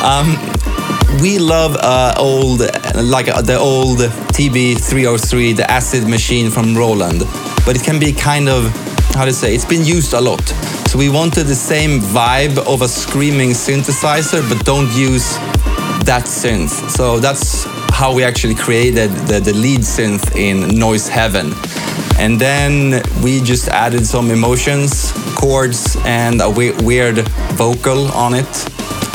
Um, 0.01 0.37
we 1.21 1.39
love 1.39 1.75
uh, 1.75 2.13
old, 2.17 2.61
like 2.95 3.27
uh, 3.27 3.41
the 3.41 3.57
old 3.59 3.99
TB303, 3.99 5.57
the 5.57 5.69
acid 5.69 6.07
machine 6.07 6.49
from 6.49 6.73
Roland, 6.77 7.23
but 7.65 7.75
it 7.75 7.83
can 7.83 7.99
be 7.99 8.13
kind 8.13 8.47
of, 8.47 8.65
how 9.17 9.25
to 9.25 9.33
say, 9.33 9.55
it's 9.55 9.65
been 9.65 9.83
used 9.83 10.13
a 10.13 10.21
lot. 10.21 10.47
So 10.87 10.99
we 10.99 11.09
wanted 11.09 11.47
the 11.47 11.55
same 11.55 11.99
vibe 11.99 12.57
of 12.71 12.83
a 12.83 12.87
screaming 12.87 13.49
synthesizer, 13.49 14.47
but 14.47 14.63
don't 14.63 14.91
use 14.95 15.35
that 16.05 16.25
synth. 16.25 16.89
So 16.91 17.19
that's 17.19 17.65
how 17.89 18.13
we 18.13 18.23
actually 18.23 18.53
created 18.53 19.09
the, 19.27 19.39
the 19.39 19.53
lead 19.53 19.81
synth 19.81 20.35
in 20.35 20.69
Noise 20.77 21.07
Heaven. 21.07 21.51
And 22.19 22.39
then 22.39 23.01
we 23.23 23.41
just 23.41 23.69
added 23.69 24.05
some 24.05 24.29
emotions, 24.29 25.11
chords, 25.35 25.97
and 26.05 26.39
a 26.39 26.49
we- 26.49 26.73
weird 26.83 27.27
vocal 27.57 28.07
on 28.11 28.35
it. 28.35 28.69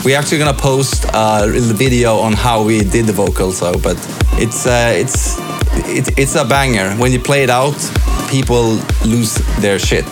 We're 0.05 0.19
actually 0.19 0.39
gonna 0.39 0.53
post 0.53 1.07
a 1.15 1.47
video 1.49 2.17
on 2.19 2.33
how 2.33 2.65
we 2.65 2.83
did 2.83 3.07
the 3.07 3.13
vocal, 3.13 3.53
so 3.53 3.73
but 3.79 3.97
it's 4.33 4.67
uh, 4.67 4.93
it's 4.97 5.39
it, 5.87 6.19
it's 6.19 6.35
a 6.35 6.45
banger. 6.45 6.91
When 6.97 7.13
you 7.13 7.21
play 7.21 7.45
it 7.45 7.51
out, 7.51 7.79
people 8.33 8.81
lose 9.05 9.35
their 9.61 9.79
shit. 9.79 10.07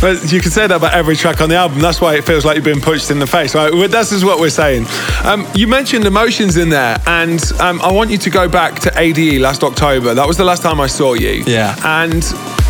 But 0.00 0.30
you 0.30 0.40
can 0.40 0.50
say 0.50 0.66
that 0.68 0.76
about 0.76 0.92
every 0.92 1.16
track 1.16 1.40
on 1.40 1.48
the 1.48 1.56
album. 1.56 1.80
That's 1.80 2.00
why 2.00 2.14
it 2.14 2.24
feels 2.24 2.44
like 2.44 2.54
you've 2.54 2.64
been 2.64 2.80
punched 2.80 3.10
in 3.10 3.18
the 3.18 3.26
face, 3.26 3.54
right? 3.54 3.72
This 3.90 4.12
is 4.12 4.24
what 4.24 4.38
we're 4.38 4.50
saying. 4.50 4.86
Um, 5.24 5.48
you 5.54 5.66
mentioned 5.66 6.04
emotions 6.04 6.56
in 6.56 6.68
there, 6.68 7.02
and 7.06 7.42
um, 7.58 7.80
I 7.80 7.90
want 7.90 8.10
you 8.10 8.18
to 8.18 8.30
go 8.30 8.48
back 8.48 8.78
to 8.80 8.92
ADE 8.96 9.40
last 9.40 9.64
October. 9.64 10.14
That 10.14 10.28
was 10.28 10.36
the 10.36 10.44
last 10.44 10.62
time 10.62 10.78
I 10.78 10.86
saw 10.86 11.14
you. 11.14 11.42
Yeah. 11.46 11.74
And 11.84 12.22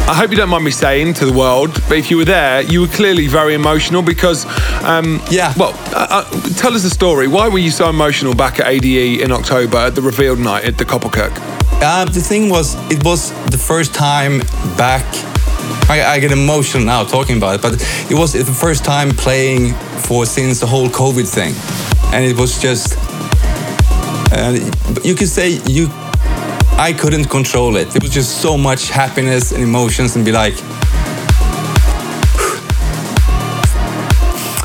I 0.09 0.15
hope 0.15 0.31
you 0.31 0.39
don't 0.39 0.49
mind 0.49 0.65
me 0.65 0.71
saying 0.71 1.15
to 1.15 1.27
the 1.27 1.35
world, 1.35 1.75
but 1.87 1.99
if 1.99 2.11
you 2.11 2.17
were 2.17 2.25
there, 2.25 2.63
you 2.63 2.81
were 2.81 2.87
clearly 2.87 3.27
very 3.27 3.53
emotional 3.53 4.01
because. 4.01 4.47
Um, 4.83 5.21
Yeah. 5.31 5.53
Well, 5.55 5.75
uh, 5.95 6.25
uh, 6.25 6.41
tell 6.57 6.73
us 6.73 6.83
the 6.83 6.89
story. 6.89 7.29
Why 7.29 7.49
were 7.49 7.59
you 7.59 7.71
so 7.71 7.91
emotional 7.91 8.35
back 8.35 8.59
at 8.59 8.67
ADE 8.69 9.21
in 9.21 9.31
October 9.31 9.77
at 9.77 9.95
the 9.95 10.01
revealed 10.01 10.39
night 10.39 10.65
at 10.65 10.79
the 10.79 10.87
Koepelkerk? 10.87 11.33
Uh, 11.83 12.07
the 12.07 12.23
thing 12.23 12.49
was, 12.49 12.75
it 12.91 13.05
was 13.05 13.33
the 13.51 13.59
first 13.59 13.95
time 13.95 14.39
back. 14.79 15.05
I, 15.91 16.03
I 16.15 16.19
get 16.21 16.33
emotional 16.33 16.85
now 16.85 17.05
talking 17.05 17.37
about 17.37 17.57
it, 17.57 17.63
but 17.63 17.75
it 18.11 18.15
was 18.15 18.33
the 18.33 18.45
first 18.45 18.87
time 18.87 19.11
playing 19.11 19.75
for 20.07 20.25
since 20.25 20.61
the 20.61 20.67
whole 20.67 20.89
COVID 20.89 21.29
thing, 21.29 21.53
and 22.15 22.25
it 22.25 22.37
was 22.39 22.59
just. 22.59 22.97
Uh, 24.33 24.57
you 25.05 25.15
could 25.15 25.29
say 25.29 25.61
you. 25.67 25.89
I 26.81 26.93
couldn't 26.93 27.25
control 27.25 27.77
it. 27.77 27.97
It 27.97 28.03
was 28.03 28.13
just 28.13 28.41
so 28.41 28.57
much 28.57 28.89
happiness 28.89 29.51
and 29.51 29.65
emotions, 29.65 30.15
and 30.15 30.25
be 30.25 30.31
like. 30.31 30.55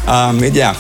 um, 0.08 0.38
yeah, 0.54 0.76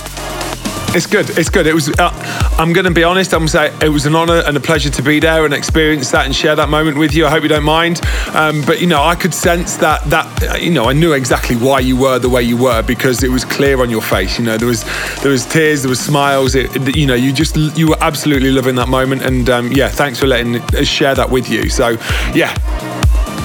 It's 0.96 1.08
good. 1.08 1.28
It's 1.38 1.50
good. 1.50 1.66
It 1.66 1.74
was. 1.74 1.90
Uh, 1.90 2.12
I'm 2.60 2.72
going 2.72 2.86
to 2.86 2.92
be 2.92 3.04
honest. 3.04 3.34
I'm 3.34 3.40
going 3.40 3.48
to 3.48 3.52
say 3.52 3.86
it 3.86 3.90
was 3.90 4.06
an 4.06 4.16
honor 4.16 4.42
and 4.46 4.56
a 4.56 4.60
pleasure 4.60 4.90
to 4.92 5.02
be 5.02 5.20
there 5.20 5.44
and 5.44 5.54
experience 5.54 6.12
that 6.12 6.26
and 6.26 6.36
share 6.36 6.56
that 6.56 6.70
moment 6.70 6.98
with 6.98 7.14
you. 7.14 7.26
I 7.26 7.30
hope 7.30 7.44
you 7.44 7.50
don't 7.50 7.64
mind. 7.64 8.00
Um, 8.34 8.62
but 8.66 8.80
you 8.80 8.88
know, 8.88 9.04
I 9.04 9.16
could 9.16 9.34
sense 9.34 9.76
that. 9.78 10.04
That 10.06 10.62
you 10.62 10.70
know, 10.72 10.86
I 10.86 10.94
knew 10.94 11.14
exactly 11.14 11.56
why 11.56 11.80
you 11.80 11.98
were 11.98 12.20
the 12.20 12.30
way 12.30 12.44
you 12.44 12.56
were 12.56 12.84
because 12.84 13.24
it 13.24 13.30
was 13.30 13.44
clear 13.44 13.82
on 13.82 13.90
your 13.90 14.02
face. 14.02 14.38
You 14.38 14.46
know, 14.46 14.58
there 14.58 14.68
was 14.68 14.84
there 15.22 15.32
was 15.32 15.46
tears, 15.46 15.82
there 15.82 15.90
was 15.90 16.00
smiles. 16.00 16.56
It- 16.56 16.72
you 16.96 17.08
know, 17.08 17.16
you 17.16 17.34
just 17.34 17.56
you 17.58 17.88
were 17.90 17.98
absolutely 18.02 18.52
loving 18.52 18.76
that 18.76 18.88
moment. 18.88 19.24
And 19.24 19.50
um, 19.50 19.72
yeah, 19.72 19.90
thanks 19.90 20.20
for 20.20 20.28
letting 20.28 20.58
us 20.76 20.88
share 20.88 21.16
that 21.16 21.30
with 21.30 21.50
you. 21.50 21.70
So 21.70 21.98
yeah, 22.36 22.54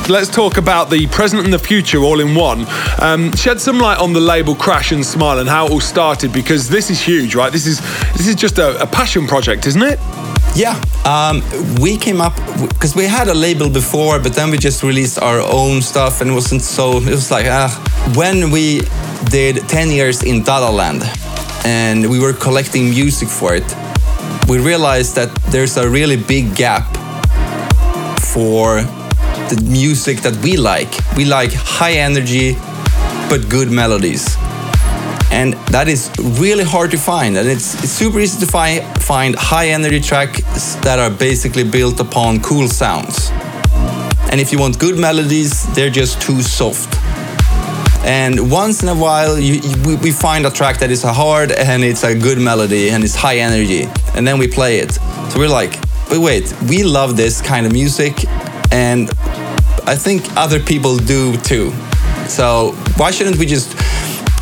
let's 0.09 0.29
talk 0.29 0.57
about 0.57 0.91
the 0.91 1.07
present 1.09 1.45
and 1.45 1.53
the 1.53 1.59
future 1.59 1.99
all 1.99 2.21
in 2.21 2.35
one. 2.35 2.67
Um, 3.01 3.33
shed 3.35 3.61
some 3.61 3.79
light 3.79 3.99
on 3.99 4.13
the 4.13 4.21
label 4.21 4.55
Crash 4.55 4.93
and 4.93 5.05
Smile 5.05 5.39
and 5.39 5.49
how 5.49 5.67
it 5.67 5.73
all 5.73 5.81
started 5.81 6.33
because 6.33 6.69
this 6.69 6.91
is 6.91 7.01
huge, 7.01 7.35
right? 7.35 7.53
This 7.53 7.67
is 7.67 7.81
this 8.13 8.27
is 8.27 8.35
just 8.35 8.59
a, 8.59 8.83
a 8.83 8.87
passion 8.87 9.27
project, 9.27 9.67
isn't 9.67 9.83
it? 9.83 9.99
Yeah, 10.55 10.81
um, 11.05 11.43
we 11.81 11.97
came 11.97 12.21
up 12.21 12.35
because 12.69 12.97
we 12.97 13.05
had 13.05 13.29
a 13.29 13.35
label 13.35 13.71
before, 13.71 14.19
but 14.19 14.35
then 14.35 14.51
we 14.51 14.59
just 14.59 14.83
released 14.83 15.21
our 15.21 15.41
own 15.41 15.83
stuff, 15.83 16.21
and 16.21 16.31
it 16.31 16.35
wasn't 16.35 16.63
so. 16.63 16.99
It 16.99 17.11
was 17.11 17.31
like 17.31 17.47
ah. 17.47 17.71
when 18.17 18.51
we 18.51 18.83
did 19.31 19.69
ten 19.69 19.91
years 19.91 20.23
in 20.23 20.43
Dada 20.43 20.71
Land, 20.71 21.03
and 21.65 22.11
we 22.11 22.19
were 22.19 22.33
collecting 22.33 22.91
music 22.91 23.29
for 23.29 23.55
it. 23.55 23.75
We 24.49 24.59
realized 24.59 25.15
that 25.17 25.35
there's 25.53 25.77
a 25.77 25.89
really 25.89 26.17
big 26.17 26.57
gap 26.57 26.97
for 28.33 28.83
the 29.51 29.61
music 29.63 30.19
that 30.23 30.37
we 30.43 30.57
like. 30.57 30.91
We 31.17 31.25
like 31.25 31.53
high 31.53 31.95
energy, 31.95 32.55
but 33.29 33.49
good 33.49 33.71
melodies. 33.71 34.37
And 35.31 35.55
that 35.73 35.89
is 35.89 36.11
really 36.41 36.65
hard 36.65 36.91
to 36.93 36.97
find. 36.99 37.37
And 37.37 37.49
it's, 37.49 37.75
it's 37.83 37.93
super 37.93 38.19
easy 38.19 38.45
to 38.45 38.51
fi- 38.51 38.81
find 39.01 39.35
high 39.37 39.69
energy 39.69 40.01
tracks 40.01 40.75
that 40.77 40.99
are 40.99 41.11
basically 41.11 41.65
built 41.65 42.01
upon 42.01 42.41
cool 42.41 42.69
sounds. 42.69 43.31
And 44.31 44.41
if 44.41 44.53
you 44.53 44.59
want 44.59 44.79
good 44.79 44.99
melodies 44.99 45.65
they're 45.75 45.91
just 45.91 46.21
too 46.21 46.43
soft. 46.43 46.97
And 48.05 48.51
once 48.51 48.83
in 48.83 48.89
a 48.89 48.95
while 48.95 49.39
you, 49.39 49.55
you, 49.55 49.97
we- 49.99 50.13
find 50.13 50.47
a 50.47 50.51
track 50.51 50.79
that 50.79 50.91
is 50.91 51.03
hard 51.03 51.53
and 51.53 51.85
it's 51.85 52.05
a 52.05 52.19
good 52.19 52.39
melody 52.39 52.91
and 52.91 53.05
it's 53.05 53.15
high 53.15 53.39
energy. 53.39 53.87
And 54.15 54.27
then 54.27 54.39
we 54.39 54.49
play 54.49 54.79
it. 54.79 54.93
So 55.31 55.39
we're 55.39 55.49
like 55.49 55.79
but 56.09 56.21
wait 56.21 56.51
we 56.71 56.83
love 56.83 57.19
this 57.19 57.43
kind 57.43 57.67
of 57.67 57.73
music 57.73 58.15
and 58.73 59.11
i 59.87 59.95
think 59.95 60.25
other 60.37 60.61
people 60.61 60.97
do 60.97 61.37
too. 61.39 61.73
So 62.29 62.73
why 62.97 63.11
shouldn't 63.11 63.37
we 63.37 63.47
just 63.47 63.77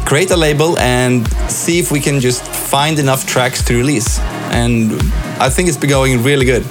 create 0.05 0.31
a 0.31 0.37
label 0.37 0.79
and 0.79 1.27
see 1.51 1.79
if 1.79 1.91
we 1.93 2.01
can 2.01 2.21
just 2.21 2.45
find 2.45 2.99
enough 2.99 3.27
tracks 3.27 3.65
to 3.67 3.77
release? 3.77 4.19
And 4.51 4.93
i 5.41 5.49
think 5.49 5.69
it's 5.69 5.79
been 5.79 5.91
going 5.91 6.23
really 6.23 6.47
good. 6.47 6.65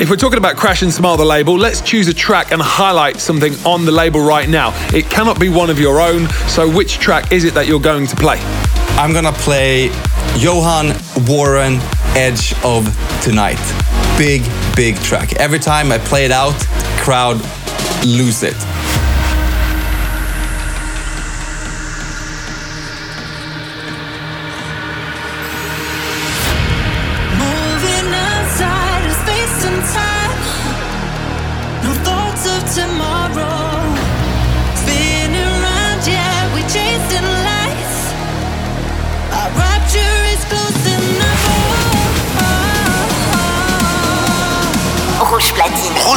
If 0.00 0.08
we're 0.08 0.16
talking 0.16 0.38
about 0.38 0.56
Crash 0.56 0.82
and 0.82 0.92
Smile, 0.92 1.18
the 1.18 1.24
label, 1.24 1.54
let's 1.56 1.82
choose 1.82 2.08
a 2.08 2.14
track 2.14 2.50
and 2.50 2.62
highlight 2.62 3.20
something 3.20 3.52
on 3.66 3.84
the 3.84 3.92
label 3.92 4.20
right 4.20 4.48
now. 4.48 4.72
It 4.94 5.10
cannot 5.10 5.38
be 5.38 5.50
one 5.50 5.68
of 5.68 5.78
your 5.78 6.00
own, 6.00 6.28
so 6.48 6.68
which 6.68 6.98
track 6.98 7.30
is 7.30 7.44
it 7.44 7.52
that 7.54 7.66
you're 7.66 7.80
going 7.80 8.06
to 8.06 8.16
play? 8.16 8.40
i'm 8.96 9.12
gonna 9.12 9.32
play 9.32 9.86
johan 10.36 10.92
warren 11.26 11.78
edge 12.14 12.54
of 12.62 12.84
tonight. 13.22 13.58
Big 14.18 14.42
big 14.76 14.96
track. 14.96 15.32
Every 15.34 15.58
time 15.58 15.90
i 15.90 15.98
play 15.98 16.24
it 16.24 16.30
out 16.30 16.54
crowd 17.02 17.36
lose 18.06 18.44
it 18.44 18.54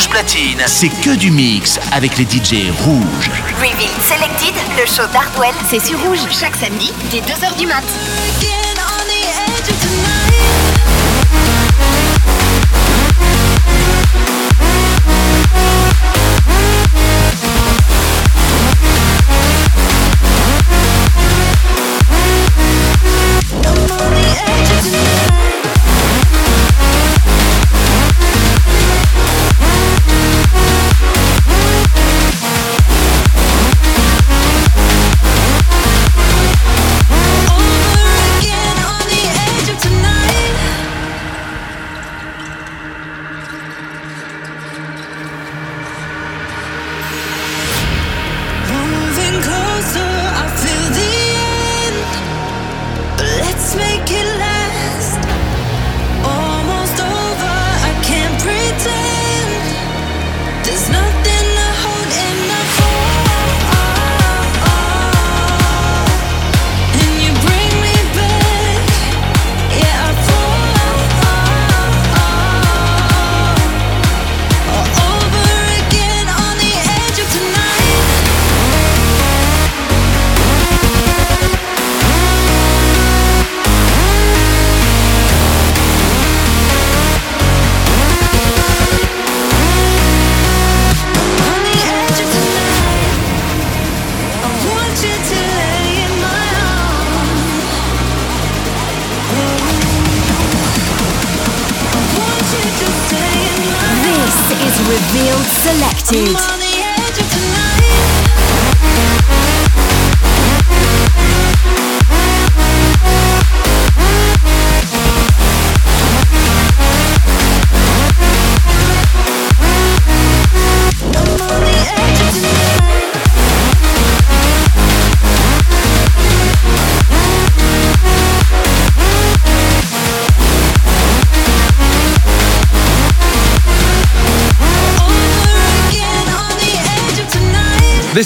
Platine. 0.09 0.61
C'est 0.67 0.89
que 0.89 1.15
du 1.15 1.31
mix 1.31 1.79
avec 1.91 2.17
les 2.17 2.25
DJ 2.25 2.71
rouges. 2.83 3.29
Reveal 3.59 3.89
Selected, 4.01 4.55
le 4.77 4.85
show 4.85 5.07
d'Hardwell, 5.11 5.53
c'est 5.69 5.85
sur 5.85 5.99
Rouge 6.01 6.19
chaque 6.31 6.55
samedi 6.55 6.91
dès 7.11 7.19
2h 7.19 7.57
du 7.57 7.67
mat. 7.67 7.83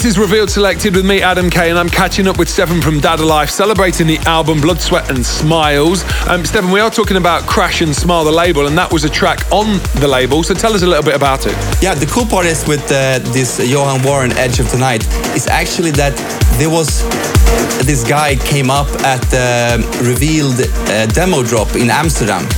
This 0.00 0.12
is 0.12 0.18
Revealed 0.18 0.48
Selected 0.48 0.96
with 0.96 1.04
me, 1.04 1.20
Adam 1.20 1.50
Kay, 1.50 1.68
and 1.68 1.78
I'm 1.78 1.90
catching 1.90 2.26
up 2.26 2.38
with 2.38 2.48
Stefan 2.48 2.80
from 2.80 3.00
Dada 3.00 3.22
Life, 3.22 3.50
celebrating 3.50 4.06
the 4.06 4.16
album 4.20 4.58
Blood, 4.58 4.80
Sweat 4.80 5.10
and 5.10 5.18
Smiles. 5.26 6.04
Um, 6.26 6.46
Stefan, 6.46 6.70
we 6.70 6.80
are 6.80 6.88
talking 6.88 7.18
about 7.18 7.42
Crash 7.42 7.82
and 7.82 7.94
Smile, 7.94 8.24
the 8.24 8.32
label, 8.32 8.66
and 8.66 8.78
that 8.78 8.90
was 8.90 9.04
a 9.04 9.10
track 9.10 9.40
on 9.52 9.76
the 10.00 10.08
label, 10.08 10.42
so 10.42 10.54
tell 10.54 10.72
us 10.72 10.80
a 10.80 10.86
little 10.86 11.02
bit 11.04 11.14
about 11.14 11.44
it. 11.44 11.52
Yeah, 11.82 11.92
the 11.94 12.06
cool 12.06 12.24
part 12.24 12.46
is 12.46 12.66
with 12.66 12.80
uh, 12.84 13.18
this 13.34 13.58
Johan 13.58 14.02
Warren 14.02 14.32
Edge 14.38 14.58
of 14.58 14.70
Tonight 14.70 15.06
is 15.36 15.46
actually 15.46 15.90
that 15.90 16.16
there 16.56 16.70
was 16.70 17.02
this 17.84 18.02
guy 18.02 18.36
came 18.36 18.70
up 18.70 18.88
at 19.04 19.20
the 19.28 19.86
revealed 20.02 20.62
uh, 20.88 21.04
demo 21.12 21.42
drop 21.42 21.76
in 21.76 21.90
Amsterdam 21.90 22.48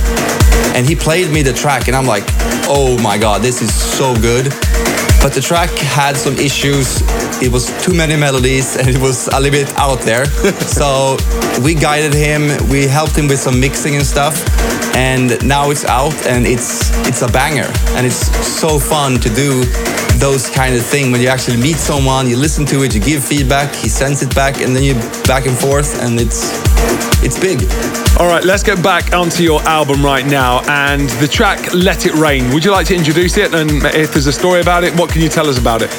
and 0.75 0.87
he 0.87 0.95
played 0.95 1.29
me 1.29 1.41
the 1.41 1.53
track 1.53 1.87
and 1.87 1.95
I'm 1.97 2.05
like, 2.05 2.23
oh 2.69 2.97
my 3.03 3.17
god, 3.17 3.41
this 3.41 3.61
is 3.61 3.73
so 3.73 4.15
good. 4.15 4.45
But 5.23 5.31
the 5.33 5.39
track 5.39 5.69
had 5.69 6.17
some 6.17 6.35
issues. 6.35 7.01
It 7.41 7.49
was 7.49 7.71
too 7.81 7.93
many 7.93 8.17
melodies 8.17 8.75
and 8.75 8.89
it 8.89 8.97
was 8.97 9.29
a 9.29 9.39
little 9.39 9.51
bit 9.51 9.73
out 9.77 10.01
there. 10.01 10.25
so 10.79 11.15
we 11.63 11.73
guided 11.73 12.13
him, 12.13 12.41
we 12.69 12.87
helped 12.87 13.15
him 13.15 13.29
with 13.29 13.39
some 13.39 13.57
mixing 13.57 13.95
and 13.95 14.05
stuff. 14.05 14.35
And 14.97 15.41
now 15.47 15.71
it's 15.71 15.85
out 15.85 16.27
and 16.27 16.45
it's 16.45 16.91
it's 17.07 17.21
a 17.21 17.27
banger. 17.29 17.71
And 17.95 18.05
it's 18.05 18.27
so 18.45 18.77
fun 18.77 19.17
to 19.21 19.29
do 19.29 19.63
those 20.23 20.49
kind 20.49 20.73
of 20.73 20.85
thing 20.85 21.11
when 21.11 21.19
you 21.19 21.27
actually 21.27 21.57
meet 21.57 21.75
someone, 21.75 22.29
you 22.29 22.37
listen 22.37 22.65
to 22.65 22.83
it, 22.83 22.95
you 22.95 23.01
give 23.01 23.21
feedback, 23.21 23.75
he 23.75 23.89
sends 23.89 24.21
it 24.21 24.33
back, 24.33 24.61
and 24.61 24.73
then 24.73 24.81
you 24.81 24.93
back 25.27 25.47
and 25.47 25.57
forth, 25.57 26.01
and 26.01 26.17
it's 26.17 26.39
it's 27.21 27.37
big. 27.37 27.59
All 28.17 28.27
right, 28.27 28.41
let's 28.45 28.63
get 28.63 28.81
back 28.81 29.11
onto 29.11 29.43
your 29.43 29.61
album 29.63 30.01
right 30.01 30.25
now 30.25 30.61
and 30.69 31.09
the 31.19 31.27
track 31.27 31.73
Let 31.73 32.05
It 32.05 32.13
Rain. 32.13 32.53
Would 32.53 32.63
you 32.63 32.71
like 32.71 32.87
to 32.87 32.95
introduce 32.95 33.35
it? 33.35 33.53
And 33.53 33.69
if 33.83 34.13
there's 34.13 34.27
a 34.27 34.31
story 34.31 34.61
about 34.61 34.85
it, 34.85 34.97
what 34.97 35.09
can 35.09 35.21
you 35.21 35.27
tell 35.27 35.49
us 35.49 35.59
about 35.59 35.81
it? 35.81 35.89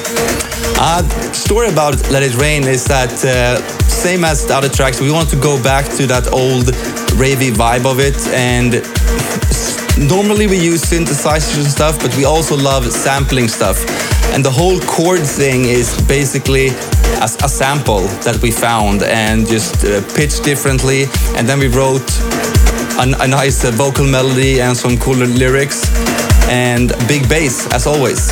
Uh, 0.79 1.03
story 1.31 1.69
about 1.69 1.93
Let 2.09 2.23
It 2.23 2.35
Rain 2.37 2.63
is 2.63 2.83
that 2.85 3.13
uh, 3.23 3.61
same 3.87 4.23
as 4.23 4.43
the 4.47 4.55
other 4.55 4.69
tracks, 4.69 4.99
we 4.99 5.11
want 5.11 5.29
to 5.29 5.39
go 5.39 5.61
back 5.61 5.85
to 5.97 6.07
that 6.07 6.33
old 6.33 6.73
ravey 7.21 7.51
vibe 7.53 7.85
of 7.85 7.99
it. 7.99 8.17
And 8.29 8.73
normally 9.97 10.47
we 10.47 10.57
use 10.57 10.83
synthesizers 10.83 11.57
and 11.57 11.67
stuff, 11.67 11.99
but 11.99 12.15
we 12.17 12.25
also 12.25 12.55
love 12.57 12.91
sampling 12.91 13.47
stuff. 13.47 13.77
And 14.33 14.43
the 14.43 14.51
whole 14.51 14.79
chord 14.81 15.21
thing 15.21 15.65
is 15.65 16.01
basically 16.07 16.67
a, 17.21 17.27
a 17.43 17.49
sample 17.49 18.01
that 18.23 18.39
we 18.41 18.51
found 18.51 19.03
and 19.03 19.47
just 19.47 19.85
uh, 19.85 20.01
pitched 20.15 20.43
differently. 20.43 21.05
And 21.37 21.47
then 21.47 21.59
we 21.59 21.67
wrote 21.67 22.09
a, 22.99 23.05
a 23.19 23.27
nice 23.27 23.63
uh, 23.63 23.71
vocal 23.71 24.05
melody 24.05 24.61
and 24.61 24.75
some 24.75 24.97
cooler 24.97 25.27
lyrics 25.27 25.89
and 26.49 26.89
big 27.07 27.27
bass 27.29 27.71
as 27.73 27.87
always. 27.87 28.31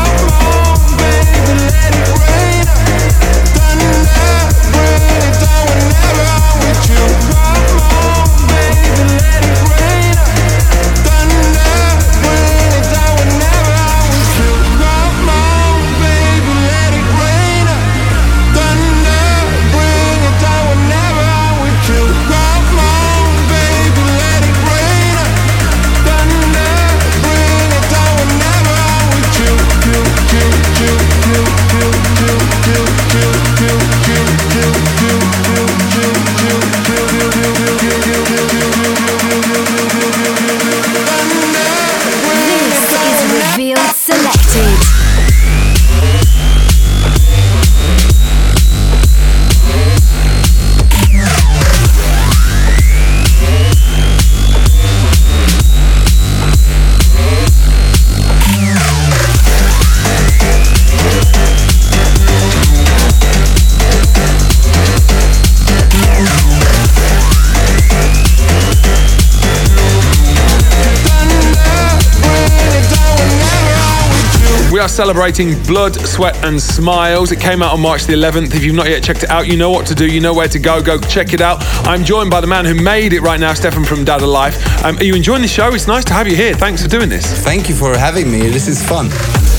Are 74.81 74.89
celebrating 74.89 75.61
Blood, 75.63 75.93
Sweat 75.95 76.35
and 76.43 76.59
Smiles. 76.59 77.31
It 77.31 77.39
came 77.39 77.61
out 77.61 77.71
on 77.71 77.79
March 77.81 78.05
the 78.05 78.13
11th. 78.13 78.55
If 78.55 78.63
you've 78.63 78.75
not 78.75 78.89
yet 78.89 79.03
checked 79.03 79.21
it 79.21 79.29
out, 79.29 79.45
you 79.45 79.55
know 79.55 79.69
what 79.69 79.85
to 79.87 79.95
do. 79.95 80.07
You 80.07 80.19
know 80.19 80.33
where 80.33 80.47
to 80.47 80.57
go. 80.57 80.81
Go 80.81 80.99
check 80.99 81.33
it 81.33 81.41
out. 81.41 81.59
I'm 81.85 82.03
joined 82.03 82.31
by 82.31 82.41
the 82.41 82.47
man 82.47 82.65
who 82.65 82.73
made 82.73 83.13
it 83.13 83.21
right 83.21 83.39
now, 83.39 83.53
Stefan 83.53 83.85
from 83.85 84.03
Dada 84.03 84.25
Life. 84.25 84.83
Um, 84.83 84.97
are 84.97 85.03
you 85.03 85.13
enjoying 85.13 85.43
the 85.43 85.47
show? 85.47 85.71
It's 85.73 85.87
nice 85.87 86.03
to 86.05 86.13
have 86.13 86.27
you 86.27 86.35
here. 86.35 86.55
Thanks 86.55 86.81
for 86.81 86.89
doing 86.89 87.09
this. 87.09 87.43
Thank 87.43 87.69
you 87.69 87.75
for 87.75 87.95
having 87.95 88.31
me. 88.31 88.49
This 88.49 88.67
is 88.67 88.81
fun. 88.81 89.09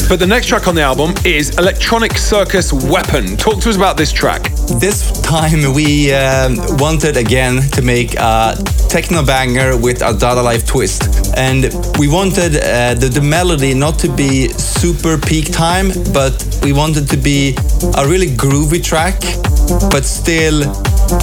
But 0.09 0.19
the 0.19 0.27
next 0.27 0.49
track 0.49 0.67
on 0.67 0.75
the 0.75 0.83
album 0.83 1.15
is 1.25 1.57
Electronic 1.57 2.19
Circus 2.19 2.73
Weapon. 2.73 3.37
Talk 3.37 3.61
to 3.61 3.71
us 3.71 3.77
about 3.77 3.97
this 3.97 4.11
track. 4.11 4.43
This 4.81 5.21
time 5.21 5.73
we 5.73 6.13
um, 6.13 6.57
wanted 6.79 7.17
again 7.17 7.63
to 7.71 7.83
make 7.83 8.15
a 8.15 8.57
techno 8.93 9.25
banger 9.25 9.75
with 9.75 10.03
a 10.03 10.13
Dada 10.13 10.43
Life 10.43 10.67
twist. 10.67 11.33
And 11.35 11.73
we 11.99 12.09
wanted 12.09 12.57
uh, 12.57 12.93
the, 12.93 13.09
the 13.09 13.23
melody 13.23 13.73
not 13.73 13.99
to 14.01 14.09
be 14.15 14.49
super 14.49 15.17
peak 15.17 15.51
time, 15.51 15.89
but 16.13 16.35
we 16.63 16.75
wanted 16.75 17.09
to 17.09 17.17
be 17.17 17.57
a 17.97 18.07
really 18.07 18.27
groovy 18.27 18.85
track, 18.85 19.19
but 19.91 20.05
still 20.05 20.61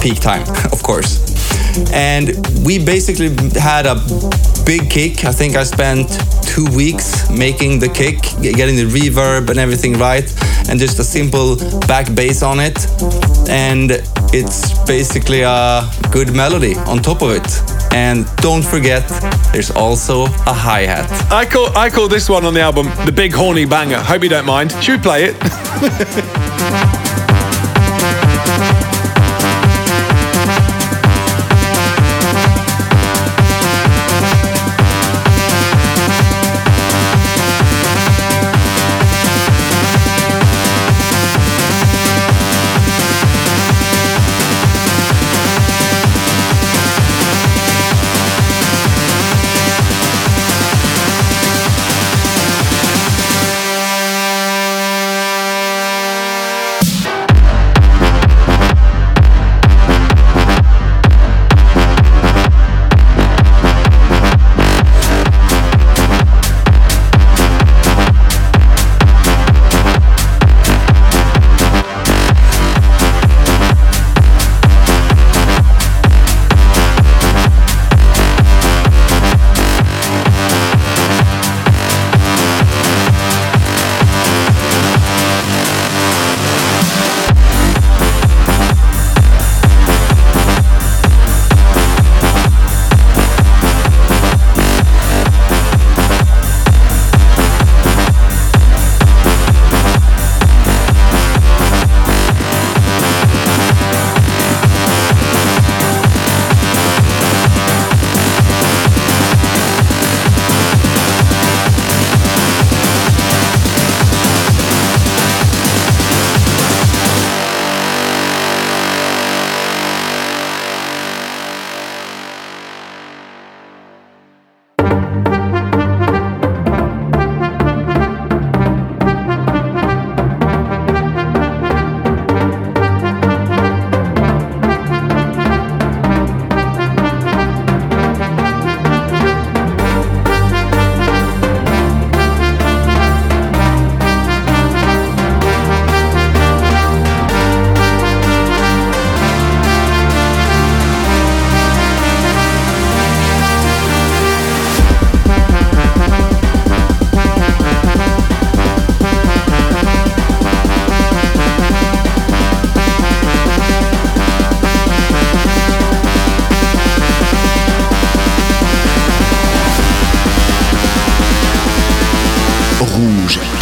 peak 0.02 0.18
time, 0.20 0.42
of 0.72 0.82
course. 0.82 1.22
And 1.92 2.34
we 2.66 2.84
basically 2.84 3.30
had 3.54 3.86
a 3.86 3.94
big 4.66 4.90
kick. 4.90 5.24
I 5.24 5.30
think 5.30 5.54
I 5.54 5.62
spent 5.62 6.10
two 6.42 6.66
weeks 6.74 7.30
making 7.30 7.78
the 7.78 7.88
kick, 7.88 8.18
getting 8.42 8.74
the 8.74 8.90
reverb 8.90 9.48
and 9.48 9.60
everything 9.60 9.92
right, 9.92 10.26
and 10.68 10.80
just 10.80 10.98
a 10.98 11.04
simple 11.04 11.54
back 11.86 12.12
bass 12.16 12.42
on 12.42 12.58
it. 12.58 12.78
And 13.48 14.02
it's 14.32 14.78
basically 14.86 15.42
a 15.42 15.88
good 16.10 16.34
melody 16.34 16.74
on 16.86 16.98
top 16.98 17.22
of 17.22 17.30
it. 17.30 17.92
And 17.92 18.26
don't 18.36 18.64
forget, 18.64 19.08
there's 19.52 19.70
also 19.70 20.24
a 20.24 20.52
hi 20.52 20.82
hat. 20.82 21.10
I 21.32 21.44
call 21.44 21.76
I 21.76 21.90
call 21.90 22.08
this 22.08 22.28
one 22.28 22.44
on 22.44 22.54
the 22.54 22.60
album 22.60 22.86
the 23.04 23.12
big 23.12 23.32
horny 23.32 23.64
banger. 23.64 23.98
Hope 23.98 24.22
you 24.22 24.28
don't 24.28 24.46
mind. 24.46 24.72
Should 24.82 24.98
we 24.98 25.02
play 25.02 25.24
it? 25.24 26.96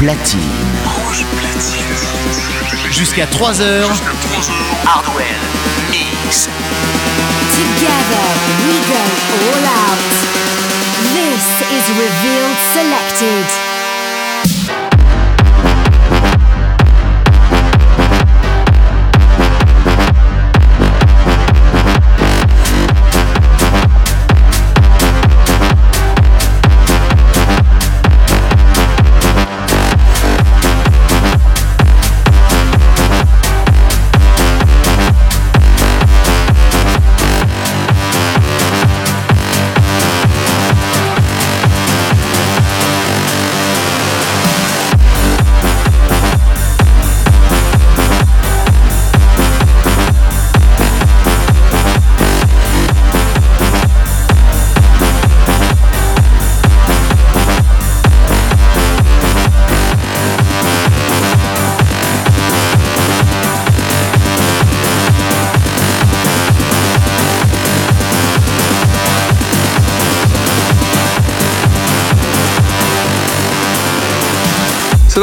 platine. 0.08 0.40
Rouge 0.86 1.26
platine. 1.36 1.82
Jusqu'à 2.90 3.26
3h. 3.26 3.82
Hardwell. 3.82 4.17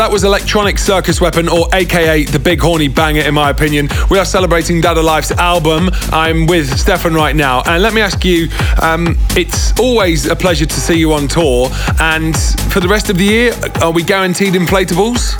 That 0.06 0.12
was 0.12 0.24
Electronic 0.24 0.78
Circus 0.78 1.20
Weapon, 1.20 1.50
or 1.50 1.68
AKA 1.74 2.26
the 2.26 2.38
Big 2.38 2.62
Horny 2.62 2.88
Banger, 2.88 3.22
in 3.22 3.34
my 3.34 3.50
opinion. 3.50 3.90
We 4.12 4.20
are 4.20 4.26
celebrating 4.26 4.80
Dada 4.80 5.02
Life's 5.02 5.32
album. 5.32 5.90
I'm 6.12 6.46
with 6.46 6.78
Stefan 6.78 7.16
right 7.16 7.36
now. 7.36 7.64
And 7.66 7.82
let 7.82 7.92
me 7.92 8.02
ask 8.02 8.24
you 8.24 8.48
um, 8.84 9.18
it's 9.32 9.74
always 9.80 10.28
a 10.28 10.36
pleasure 10.36 10.68
to 10.68 10.80
see 10.80 11.00
you 11.00 11.12
on 11.14 11.28
tour. 11.28 11.70
And 12.00 12.38
for 12.72 12.82
the 12.82 12.88
rest 12.88 13.10
of 13.10 13.18
the 13.18 13.24
year, 13.24 13.54
are 13.82 13.90
we 13.90 14.04
guaranteed 14.04 14.54
inflatables? 14.54 15.34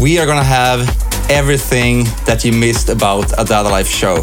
We 0.00 0.20
are 0.20 0.26
gonna 0.26 0.44
have 0.44 0.82
everything 1.28 2.04
that 2.26 2.44
you 2.44 2.52
missed 2.52 2.90
about 2.90 3.32
a 3.40 3.44
Dada 3.44 3.70
Life 3.70 3.88
show. 3.88 4.22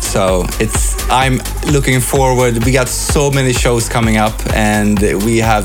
So 0.00 0.44
it's 0.60 1.02
I'm 1.08 1.40
looking 1.72 2.00
forward. 2.00 2.62
We 2.62 2.72
got 2.72 2.88
so 2.88 3.30
many 3.30 3.54
shows 3.54 3.88
coming 3.88 4.18
up, 4.18 4.38
and 4.54 5.00
we 5.24 5.38
have 5.38 5.64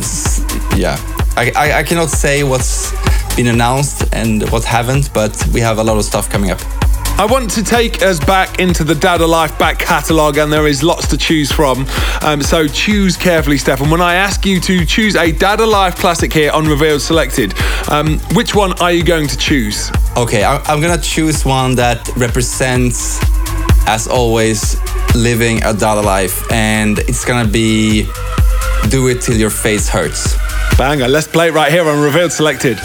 yeah. 0.77 0.95
I, 1.35 1.51
I, 1.55 1.79
I 1.79 1.83
cannot 1.83 2.09
say 2.09 2.43
what's 2.43 2.93
been 3.36 3.47
announced 3.47 4.03
and 4.13 4.47
what 4.51 4.63
haven't, 4.63 5.13
but 5.13 5.36
we 5.53 5.59
have 5.59 5.79
a 5.79 5.84
lot 5.84 5.97
of 5.97 6.05
stuff 6.05 6.29
coming 6.29 6.51
up. 6.51 6.59
I 7.15 7.27
want 7.29 7.51
to 7.51 7.63
take 7.63 8.01
us 8.01 8.19
back 8.19 8.59
into 8.59 8.84
the 8.84 8.95
Dada 8.95 9.27
Life 9.27 9.57
back 9.59 9.77
catalogue, 9.77 10.38
and 10.38 10.51
there 10.51 10.65
is 10.67 10.81
lots 10.84 11.07
to 11.09 11.17
choose 11.17 11.51
from. 11.51 11.86
Um, 12.23 12.41
so 12.41 12.67
choose 12.67 13.15
carefully, 13.17 13.57
Stefan. 13.59 13.91
When 13.91 14.01
I 14.01 14.15
ask 14.15 14.45
you 14.47 14.59
to 14.61 14.84
choose 14.86 15.15
a 15.15 15.31
Dada 15.31 15.65
Life 15.65 15.95
classic 15.97 16.34
here 16.34 16.51
on 16.51 16.65
Revealed 16.67 17.01
Selected, 17.01 17.53
um, 17.89 18.17
which 18.34 18.55
one 18.55 18.73
are 18.81 18.91
you 18.91 19.03
going 19.03 19.27
to 19.27 19.38
choose? 19.38 19.91
Okay, 20.17 20.43
I- 20.43 20.61
I'm 20.65 20.81
gonna 20.81 21.01
choose 21.01 21.45
one 21.45 21.75
that 21.75 22.09
represents, 22.17 23.19
as 23.86 24.07
always, 24.07 24.77
living 25.13 25.63
a 25.63 25.73
Dada 25.73 26.01
life, 26.01 26.51
and 26.51 26.97
it's 26.99 27.25
gonna 27.25 27.47
be 27.47 28.07
"Do 28.89 29.07
It 29.07 29.21
Till 29.21 29.38
Your 29.38 29.51
Face 29.51 29.88
Hurts." 29.88 30.36
Banger. 30.78 31.07
Let's 31.07 31.28
play 31.28 31.47
it 31.47 31.53
right 31.53 31.72
here 31.72 31.88
on 31.88 32.01
Revealed 32.01 32.32
Selected. 32.32 32.78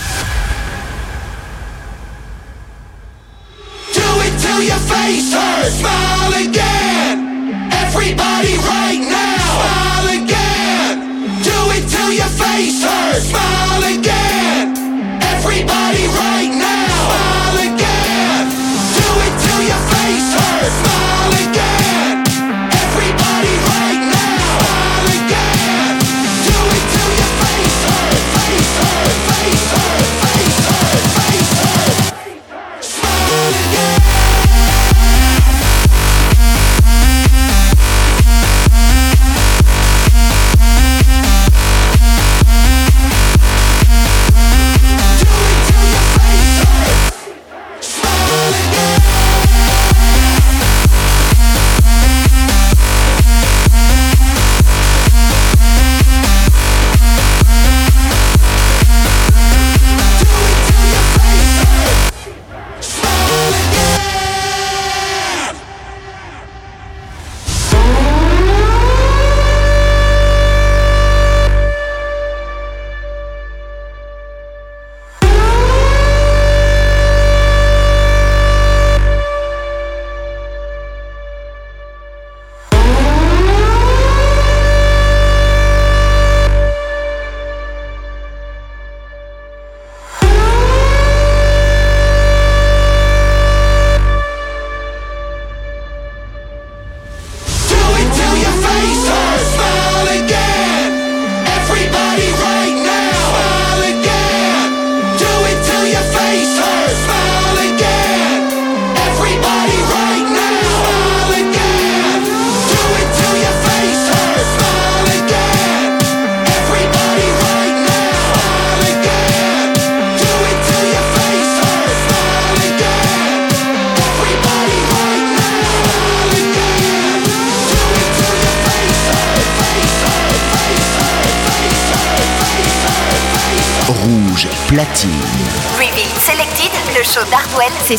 Do 3.93 4.07
it 4.27 4.35
till 4.41 4.63
your 4.63 4.83
face 4.87 5.33
hurts. 5.33 5.81
Smile 5.81 6.33
again. 6.49 7.73
Everybody 7.73 8.55
right 8.69 9.01
now. 9.01 9.41
Smile 9.59 10.09
again. 10.23 10.95
Do 11.43 11.59
it 11.77 11.89
till 11.89 12.13
your 12.13 12.33
face 12.39 12.83
hurts. 12.85 13.25
Smile 13.31 13.83
again. 13.99 14.77
Everybody 15.23 16.07
right 16.23 16.38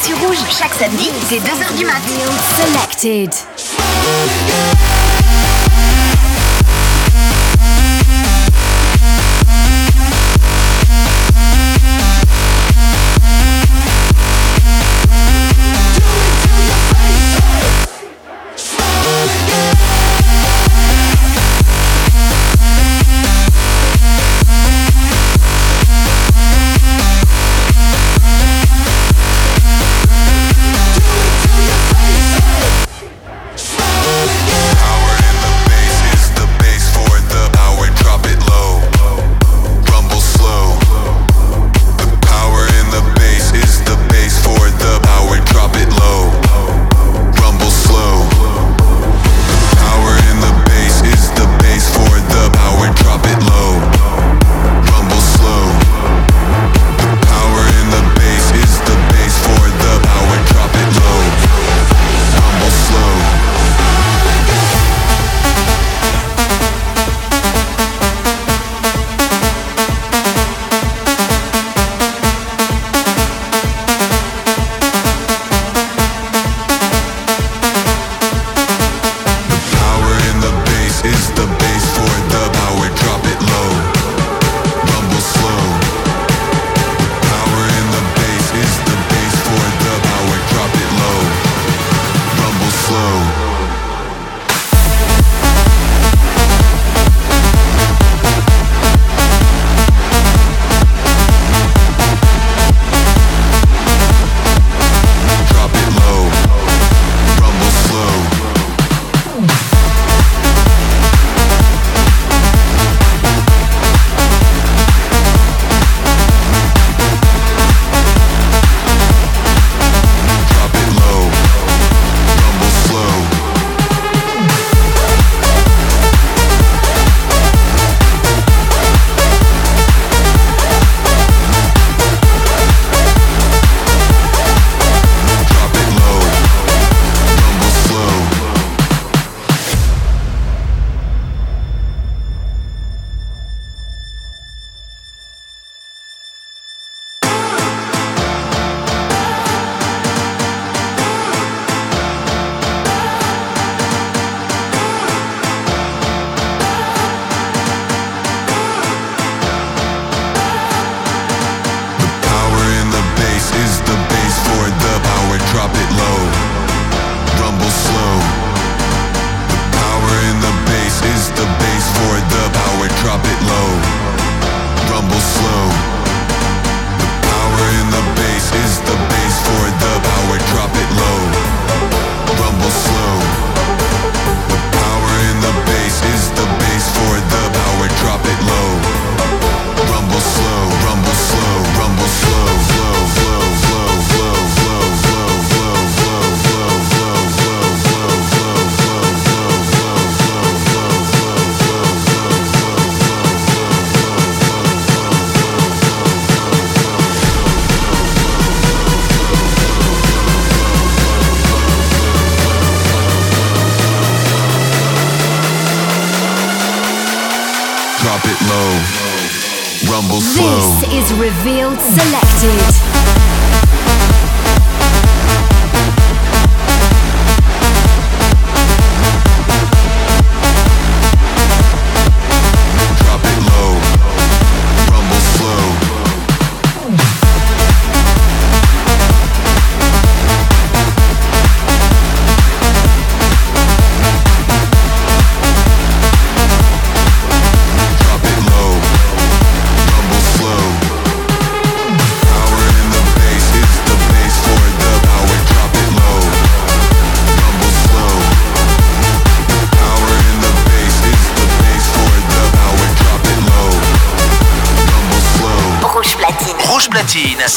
sur 0.04 0.18
Rouge 0.20 0.38
chaque 0.50 0.74
samedi 0.74 1.10
dès 1.30 1.38
2h 1.38 1.78
du 1.78 1.86
mat. 1.86 2.02
Selected. 2.58 3.34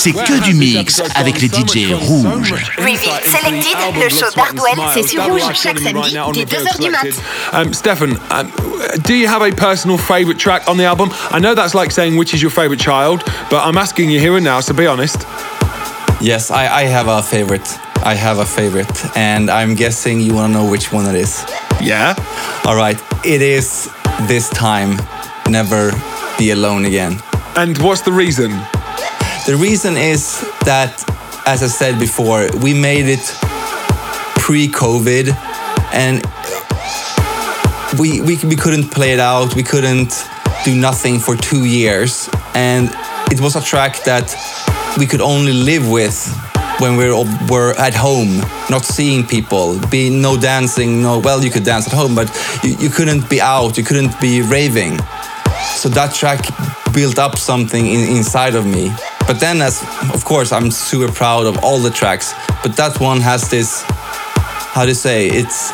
C'est 0.02 0.10
que 0.10 0.42
du 0.42 0.54
mix 0.54 1.00
avec 1.14 1.40
les 1.40 1.46
DJ 1.46 1.92
rouges. 1.94 2.54
Revealed 2.76 3.22
Selected, 3.24 4.02
le 4.02 4.08
show 4.08 4.26
d'Hardwell, 4.34 4.84
c'est 4.92 5.06
sur 5.06 5.22
Rouge, 5.22 5.42
chaque 5.54 5.78
samedi, 5.78 6.16
dès 6.34 6.42
2h 6.42 6.80
du 6.80 6.90
mat. 6.90 7.06
Um, 7.52 7.72
Stefan, 7.72 8.18
um, 8.32 8.50
do 9.04 9.14
you 9.14 9.28
have 9.28 9.42
a 9.42 9.52
personal 9.52 9.96
favourite 9.96 10.40
track 10.40 10.64
on 10.66 10.76
the 10.76 10.84
album? 10.84 11.10
I 11.30 11.38
know 11.38 11.54
that's 11.54 11.72
like 11.72 11.92
saying 11.92 12.16
which 12.16 12.34
is 12.34 12.42
your 12.42 12.50
favourite 12.50 12.80
child, 12.80 13.22
but 13.48 13.64
I'm 13.64 13.78
asking 13.78 14.10
you 14.10 14.18
here 14.18 14.34
and 14.34 14.44
now, 14.44 14.58
so 14.58 14.74
be 14.74 14.88
honest. 14.88 15.24
Yes, 16.20 16.50
I, 16.50 16.66
I 16.66 16.82
have 16.86 17.06
a 17.06 17.22
favorite. 17.22 17.78
I 18.04 18.14
have 18.16 18.40
a 18.40 18.44
favorite, 18.44 19.16
and 19.16 19.48
I'm 19.48 19.76
guessing 19.76 20.18
you 20.18 20.34
want 20.34 20.52
to 20.52 20.58
know 20.58 20.68
which 20.68 20.92
one 20.92 21.06
it 21.06 21.14
is. 21.14 21.44
Yeah? 21.80 22.16
All 22.64 22.74
right, 22.74 23.00
it 23.24 23.40
is 23.40 23.88
this 24.22 24.48
time. 24.50 24.96
Never 25.48 25.92
be 26.38 26.50
alone 26.50 26.86
again. 26.86 27.22
And 27.54 27.78
what's 27.78 28.00
the 28.00 28.10
reason? 28.10 28.50
The 29.44 29.56
reason 29.56 29.96
is 29.96 30.40
that, 30.64 31.02
as 31.46 31.64
I 31.64 31.66
said 31.66 31.98
before, 31.98 32.48
we 32.62 32.72
made 32.72 33.06
it 33.06 33.24
pre-COVID, 34.36 35.34
and 35.92 36.22
we, 37.98 38.20
we 38.20 38.38
we 38.46 38.54
couldn't 38.54 38.92
play 38.92 39.12
it 39.12 39.18
out. 39.18 39.56
We 39.56 39.64
couldn't 39.64 40.14
do 40.64 40.76
nothing 40.76 41.18
for 41.18 41.34
two 41.34 41.64
years, 41.64 42.30
and 42.54 42.88
it 43.32 43.40
was 43.40 43.56
a 43.56 43.60
track 43.60 44.04
that 44.04 44.32
we 44.96 45.06
could 45.06 45.20
only 45.20 45.52
live 45.52 45.90
with 45.90 46.16
when 46.78 46.96
we 46.96 47.08
were, 47.10 47.24
were 47.50 47.74
at 47.78 47.94
home, 47.94 48.38
not 48.70 48.84
seeing 48.84 49.26
people, 49.26 49.80
be 49.90 50.08
no 50.08 50.36
dancing. 50.36 51.02
No, 51.02 51.18
well, 51.18 51.42
you 51.44 51.50
could 51.50 51.64
dance 51.64 51.88
at 51.88 51.92
home, 51.92 52.14
but 52.14 52.30
you, 52.62 52.76
you 52.78 52.90
couldn't 52.90 53.28
be 53.28 53.40
out. 53.40 53.76
You 53.76 53.82
couldn't 53.82 54.20
be 54.20 54.40
raving. 54.42 54.98
So 55.74 55.88
that 55.88 56.14
track 56.14 56.46
built 56.94 57.18
up 57.18 57.38
something 57.38 57.84
in, 57.86 58.16
inside 58.16 58.54
of 58.54 58.64
me. 58.66 58.94
But 59.26 59.40
then, 59.40 59.62
as 59.62 59.82
of 60.14 60.24
course, 60.24 60.52
I'm 60.52 60.70
super 60.70 61.12
proud 61.12 61.46
of 61.46 61.58
all 61.64 61.78
the 61.78 61.90
tracks. 61.90 62.34
But 62.62 62.76
that 62.76 63.00
one 63.00 63.20
has 63.20 63.48
this, 63.48 63.82
how 64.74 64.84
to 64.84 64.94
say, 64.94 65.28
it's 65.28 65.72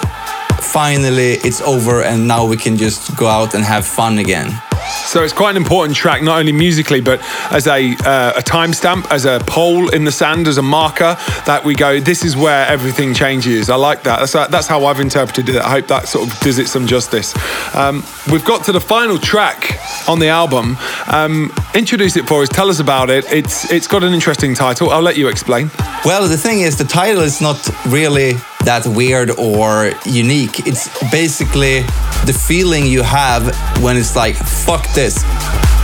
finally 0.61 1.35
it's 1.45 1.61
over, 1.63 2.03
and 2.03 2.27
now 2.29 2.47
we 2.47 2.57
can 2.57 2.77
just 2.77 3.17
go 3.17 3.27
out 3.27 3.55
and 3.55 3.65
have 3.65 3.87
fun 3.87 4.19
again. 4.19 4.61
So 5.09 5.25
it's 5.25 5.33
quite 5.33 5.53
an 5.53 5.57
important 5.57 5.97
track, 5.97 6.23
not 6.23 6.39
only 6.39 6.53
musically, 6.53 7.01
but 7.01 7.19
as 7.51 7.67
a 7.67 7.93
uh, 8.05 8.35
a 8.37 8.43
timestamp, 8.43 9.11
as 9.11 9.25
a 9.25 9.41
pole 9.47 9.89
in 9.89 10.05
the 10.05 10.13
sand, 10.13 10.47
as 10.47 10.59
a 10.59 10.63
marker 10.63 11.17
that 11.47 11.65
we 11.65 11.75
go. 11.75 11.99
This 11.99 12.27
is 12.27 12.37
where 12.37 12.67
everything 12.67 13.15
changes. 13.15 13.71
I 13.71 13.77
like 13.77 14.03
that. 14.03 14.19
That's 14.19 14.51
that's 14.51 14.67
how 14.67 14.85
I've 14.85 15.01
interpreted 15.01 15.49
it. 15.49 15.57
I 15.57 15.71
hope 15.71 15.87
that 15.87 16.09
sort 16.09 16.31
of 16.31 16.39
does 16.41 16.59
it 16.59 16.69
some 16.69 16.87
justice. 16.87 17.35
Um, 17.75 18.05
we've 18.31 18.45
got 18.45 18.65
to 18.67 18.73
the 18.73 18.83
final 18.83 19.17
track 19.17 19.79
on 20.07 20.19
the 20.19 20.29
album. 20.29 20.77
Um, 21.11 21.51
introduce 21.75 22.19
it 22.19 22.29
for 22.29 22.43
us. 22.43 22.51
Tell 22.51 22.69
us 22.69 22.79
about 22.79 23.09
it. 23.09 23.25
It's 23.33 23.73
it's 23.73 23.87
got 23.87 24.05
an 24.05 24.13
interesting 24.13 24.55
title. 24.55 24.91
I'll 24.91 25.01
let 25.01 25.17
you 25.17 25.29
explain. 25.29 25.71
Well, 26.05 26.29
the 26.29 26.37
thing 26.37 26.61
is, 26.61 26.77
the 26.77 26.85
title 26.85 27.23
is 27.23 27.41
not 27.41 27.67
really 27.87 28.35
that 28.69 28.87
weird 28.87 29.31
or 29.39 29.93
unique. 30.05 30.67
It's 30.67 30.91
basically 31.11 31.81
the 32.29 32.39
feeling 32.49 32.85
you 32.85 33.03
have 33.03 33.43
when 33.83 33.97
it's 33.97 34.15
like, 34.15 34.37
fuck 34.37 34.87
this. 34.93 35.25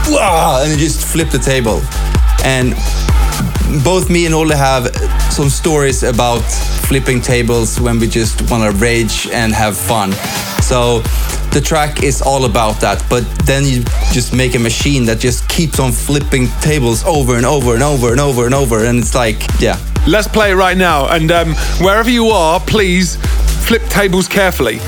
And 0.07 0.71
you 0.71 0.77
just 0.77 1.03
flip 1.03 1.31
the 1.31 1.39
table. 1.39 1.81
And 2.43 2.75
both 3.83 4.07
me 4.07 4.27
and 4.27 4.35
Olle 4.35 4.55
have 4.55 4.95
some 5.33 5.49
stories 5.49 6.03
about 6.03 6.43
flipping 6.87 7.21
tables 7.21 7.79
when 7.79 7.97
we 7.97 8.07
just 8.07 8.51
want 8.51 8.61
to 8.63 8.71
rage 8.79 9.27
and 9.33 9.51
have 9.51 9.75
fun. 9.75 10.11
So 10.61 11.01
the 11.55 11.61
track 11.63 12.03
is 12.03 12.21
all 12.21 12.45
about 12.45 12.79
that, 12.81 13.03
but 13.09 13.23
then 13.45 13.63
you 13.65 13.83
just 14.13 14.31
make 14.31 14.53
a 14.53 14.59
machine 14.59 15.05
that 15.05 15.17
just 15.17 15.49
keeps 15.49 15.79
on 15.79 15.91
flipping 15.91 16.49
tables 16.61 17.03
over 17.05 17.35
and 17.35 17.47
over 17.47 17.73
and 17.73 17.81
over 17.81 18.11
and 18.11 18.19
over 18.19 18.45
and 18.45 18.53
over. 18.53 18.85
And 18.85 18.99
it's 18.99 19.15
like, 19.15 19.41
yeah, 19.59 19.79
Let's 20.07 20.27
play 20.27 20.51
it 20.51 20.55
right 20.55 20.77
now. 20.77 21.07
And 21.07 21.31
um, 21.31 21.55
wherever 21.79 22.09
you 22.09 22.27
are, 22.27 22.59
please 22.59 23.15
flip 23.65 23.81
tables 23.83 24.27
carefully. 24.27 24.79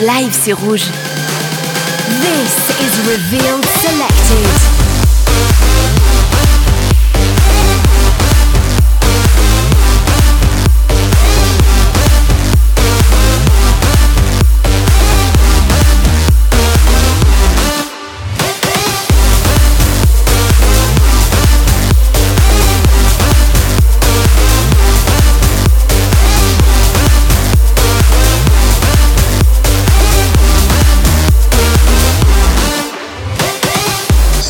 Live 0.00 0.34
sur 0.34 0.58
Rouge. 0.58 1.05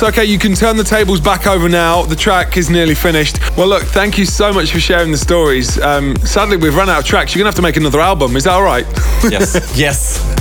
Okay, 0.07 0.25
you 0.25 0.39
can 0.39 0.55
turn 0.55 0.77
the 0.77 0.85
tables 0.85 1.21
back 1.21 1.47
over 1.47 1.69
now. 1.69 2.03
The 2.03 2.17
track 2.17 2.57
is 2.57 2.71
nearly 2.71 2.95
finished. 2.95 3.39
Well, 3.57 3.67
look, 3.67 3.83
thank 3.83 4.19
you 4.19 4.25
so 4.25 4.53
much 4.53 4.71
for 4.71 4.79
sharing 4.79 5.11
the 5.11 5.19
stories. 5.19 5.81
Um, 5.81 6.17
sadly, 6.19 6.57
we've 6.57 6.75
run 6.75 6.89
out 6.89 7.01
of 7.01 7.05
tracks. 7.05 7.35
You're 7.35 7.43
going 7.43 7.53
to 7.53 7.57
have 7.57 7.57
to 7.57 7.63
make 7.63 7.77
another 7.77 8.01
album. 8.01 8.37
Is 8.37 8.45
that 8.45 8.53
all 8.53 8.63
right? 8.63 8.87
Yes. 9.31 9.77
yes. 9.77 10.36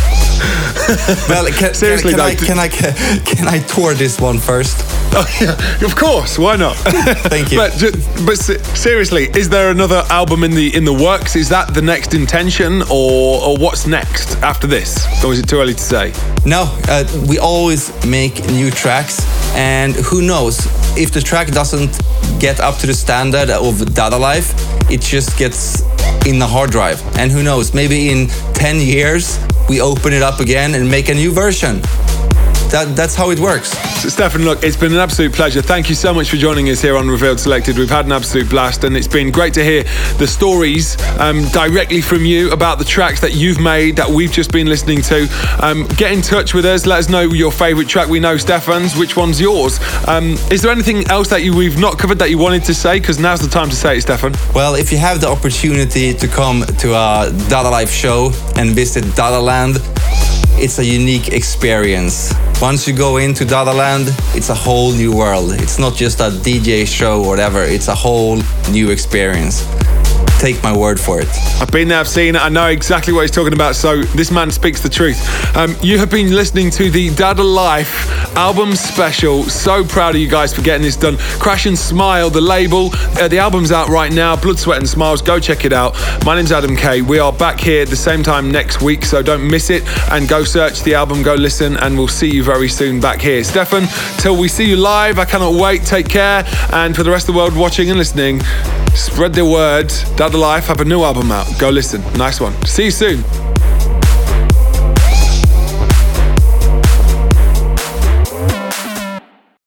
Well, 1.30 1.48
can, 1.52 1.74
Seriously, 1.74 2.12
can, 2.12 2.18
though, 2.18 2.26
I, 2.26 2.36
can, 2.36 2.60
I, 2.60 2.68
can 2.68 3.48
I 3.48 3.60
tour 3.60 3.94
this 3.94 4.20
one 4.20 4.40
first? 4.40 4.84
Oh, 5.18 5.26
yeah, 5.40 5.86
of 5.86 5.96
course. 5.96 6.38
Why 6.38 6.58
not? 6.58 6.76
Thank 7.30 7.50
you. 7.50 7.58
But, 7.58 7.72
but 8.26 8.36
seriously, 8.36 9.30
is 9.34 9.48
there 9.48 9.72
another 9.72 10.04
album 10.10 10.44
in 10.44 10.52
the 10.52 10.76
in 10.76 10.84
the 10.84 10.92
works? 10.92 11.38
Is 11.38 11.48
that 11.48 11.74
the 11.74 11.82
next 11.82 12.14
intention, 12.14 12.82
or 12.92 13.42
or 13.42 13.56
what's 13.56 13.88
next 13.88 14.36
after 14.44 14.68
this? 14.68 15.08
Or 15.24 15.32
is 15.32 15.40
it 15.40 15.48
too 15.48 15.62
early 15.62 15.74
to 15.74 15.80
say? 15.80 16.12
No, 16.46 16.64
uh, 16.90 17.06
we 17.30 17.40
always 17.40 17.94
make 18.06 18.46
new 18.50 18.70
tracks, 18.70 19.24
and 19.56 19.96
who 19.96 20.22
knows 20.22 20.68
if 20.98 21.14
the 21.14 21.22
track 21.22 21.48
doesn't 21.48 21.98
get 22.42 22.60
up 22.60 22.78
to 22.80 22.88
the 22.88 22.94
standard 22.94 23.50
of 23.50 23.94
Dada 23.94 24.18
Life, 24.18 24.54
it 24.92 25.00
just 25.00 25.38
gets 25.40 25.82
in 26.26 26.40
the 26.40 26.48
hard 26.48 26.72
drive. 26.72 27.02
And 27.18 27.32
who 27.32 27.42
knows, 27.42 27.74
maybe 27.74 28.10
in 28.10 28.28
10 28.54 28.82
years 28.82 29.40
we 29.68 29.82
open 29.82 30.14
it 30.14 30.22
up 30.22 30.40
again 30.40 30.76
and 30.76 30.90
make 30.90 31.10
a 31.10 31.14
new 31.14 31.32
version. 31.32 31.82
That, 32.72 32.94
that's 32.96 33.16
how 33.16 33.30
it 33.32 33.40
works. 33.40 33.70
So, 34.02 34.10
Stefan, 34.10 34.44
look, 34.44 34.64
it's 34.64 34.76
been 34.76 34.92
an 34.92 35.00
absolute 35.00 35.34
pleasure. 35.34 35.62
Thank 35.62 35.90
you 35.90 35.96
so 35.96 36.14
much 36.14 36.30
for 36.30 36.36
joining 36.36 36.70
us 36.70 36.82
here 36.82 36.98
on 36.98 37.08
Revealed 37.08 37.40
Selected. 37.40 37.78
We've 37.78 37.90
had 37.90 38.06
an 38.06 38.12
absolute 38.12 38.50
blast, 38.50 38.84
and 38.84 38.98
it's 38.98 39.08
been 39.08 39.32
great 39.32 39.54
to 39.54 39.64
hear 39.64 39.84
the 40.18 40.28
stories 40.28 41.02
um, 41.20 41.46
directly 41.46 42.02
from 42.02 42.26
you 42.26 42.52
about 42.52 42.78
the 42.78 42.86
tracks 42.86 43.22
that 43.22 43.36
you've 43.36 43.60
made 43.60 43.96
that 43.96 44.10
we've 44.10 44.32
just 44.32 44.52
been 44.52 44.68
listening 44.68 45.02
to. 45.04 45.28
Um, 45.62 45.88
get 45.96 46.12
in 46.12 46.22
touch 46.22 46.54
with 46.54 46.66
us. 46.66 46.86
Let 46.86 47.00
us 47.00 47.10
know 47.10 47.22
your 47.22 47.52
favourite 47.52 47.88
track. 47.88 48.10
We 48.10 48.20
know 48.20 48.38
Stefan's. 48.38 48.96
Which 48.98 49.16
one's 49.16 49.40
yours? 49.40 49.80
Um, 50.08 50.32
is 50.52 50.62
there 50.62 50.72
anything 50.72 51.08
else 51.08 51.30
that 51.30 51.44
you, 51.44 51.56
we've 51.56 51.80
not 51.80 51.98
covered 51.98 52.20
that 52.20 52.30
you 52.30 52.38
wanted 52.38 52.64
to 52.66 52.74
say? 52.74 53.00
Because 53.00 53.20
now's 53.20 53.40
the 53.40 53.50
time 53.50 53.70
to 53.70 53.76
say 53.76 53.98
it, 53.98 54.02
Stefan. 54.02 54.34
Well, 54.54 54.76
if 54.76 54.92
you 54.92 54.98
have 54.98 55.22
the 55.22 55.28
opportunity 55.28 56.14
to 56.14 56.28
come 56.28 56.64
to 56.64 56.90
a 56.94 57.32
Dada 57.48 57.70
Life 57.70 57.92
show 57.92 58.32
and 58.58 58.72
visit 58.72 59.04
Dada 59.16 59.40
Land, 59.40 59.78
it's 60.58 60.80
a 60.80 60.86
unique 60.86 61.30
experience. 61.30 62.34
Once 62.62 62.88
you 62.88 62.94
go 62.96 63.18
into 63.18 63.46
Dada 63.46 63.74
Land, 63.74 64.08
it's 64.34 64.50
a 64.50 64.56
whole 64.56 64.92
new 64.92 65.16
world. 65.16 65.52
It's 65.54 65.78
not 65.78 65.96
just 65.96 66.20
a 66.20 66.30
DJ 66.30 66.88
show 66.88 67.22
or 67.22 67.28
whatever, 67.28 67.64
it's 67.64 67.88
a 67.88 67.96
whole 67.96 68.42
new 68.72 68.90
experience. 68.92 69.66
Take 70.40 70.62
my 70.62 70.76
word 70.76 71.00
for 71.00 71.22
it. 71.22 71.28
I've 71.60 71.72
been 71.72 71.88
there, 71.88 72.00
I've 72.00 72.08
seen 72.08 72.36
it, 72.36 72.42
I 72.42 72.50
know 72.50 72.68
exactly 72.68 73.14
what 73.14 73.22
he's 73.22 73.32
talking 73.32 73.54
about, 73.54 73.76
so 73.76 74.04
this 74.04 74.32
man 74.32 74.52
speaks 74.52 74.82
the 74.82 74.90
truth. 74.90 75.18
Um, 75.56 75.76
you 75.82 75.98
have 75.98 76.12
been 76.12 76.36
listening 76.36 76.70
to 76.72 76.92
the 76.92 77.10
Dada 77.16 77.42
Life 77.42 78.36
album 78.36 78.76
special. 78.76 79.44
So 79.44 79.84
proud 79.86 80.16
of 80.16 80.22
you 80.22 80.28
guys 80.28 80.54
for 80.54 80.62
getting 80.62 80.82
this 80.82 80.98
done. 80.98 81.18
Crash 81.40 81.66
and 81.66 81.78
Smile, 81.78 82.30
the 82.30 82.42
label, 82.42 82.90
uh, 82.94 83.28
the 83.28 83.40
album's 83.40 83.72
out 83.72 83.88
right 83.88 84.12
now, 84.12 84.36
Blood, 84.36 84.60
Sweat 84.60 84.78
and 84.78 84.88
Smiles. 84.88 85.22
Go 85.22 85.40
check 85.40 85.66
it 85.66 85.74
out. 85.74 85.96
My 86.26 86.36
name's 86.36 86.52
Adam 86.52 86.76
Kay. 86.76 87.02
We 87.02 87.18
are 87.18 87.32
back 87.32 87.60
here 87.60 87.82
at 87.84 87.88
the 87.88 87.96
same 87.96 88.22
time 88.22 88.52
next 88.52 88.82
week, 88.82 89.06
so 89.06 89.24
don't 89.24 89.50
miss 89.50 89.70
it 89.70 89.84
and 90.12 90.28
go 90.28 90.44
search 90.44 90.84
the 90.84 90.96
album, 90.96 91.24
go 91.24 91.34
listen, 91.36 91.78
and 91.78 91.98
we'll 91.98 92.08
see 92.08 92.30
you 92.30 92.44
very 92.44 92.68
soon 92.70 93.00
back 93.00 93.22
here. 93.22 93.44
Stefan, 93.44 93.88
till 94.20 94.38
we 94.38 94.48
see 94.48 94.70
you 94.70 94.78
live, 94.78 95.18
I 95.18 95.26
cannot 95.26 95.54
wait. 95.54 95.84
Take 95.84 96.10
care, 96.10 96.46
and 96.72 96.96
for 96.96 97.04
the 97.04 97.12
rest 97.12 97.30
of 97.30 97.34
the 97.34 97.40
world 97.40 97.56
watching 97.56 97.90
and 97.90 97.98
listening, 97.98 98.42
spread 98.94 99.34
the 99.34 99.46
word. 99.46 99.92
Dada 100.16 100.38
Life 100.38 100.68
have 100.68 100.82
a 100.82 100.86
new 100.86 101.04
album 101.04 101.32
out. 101.32 101.48
Go 101.60 101.70
listen. 101.70 102.02
Nice 102.14 102.40
one. 102.40 102.54
See 102.66 102.86
you 102.86 102.92
soon. 102.92 103.24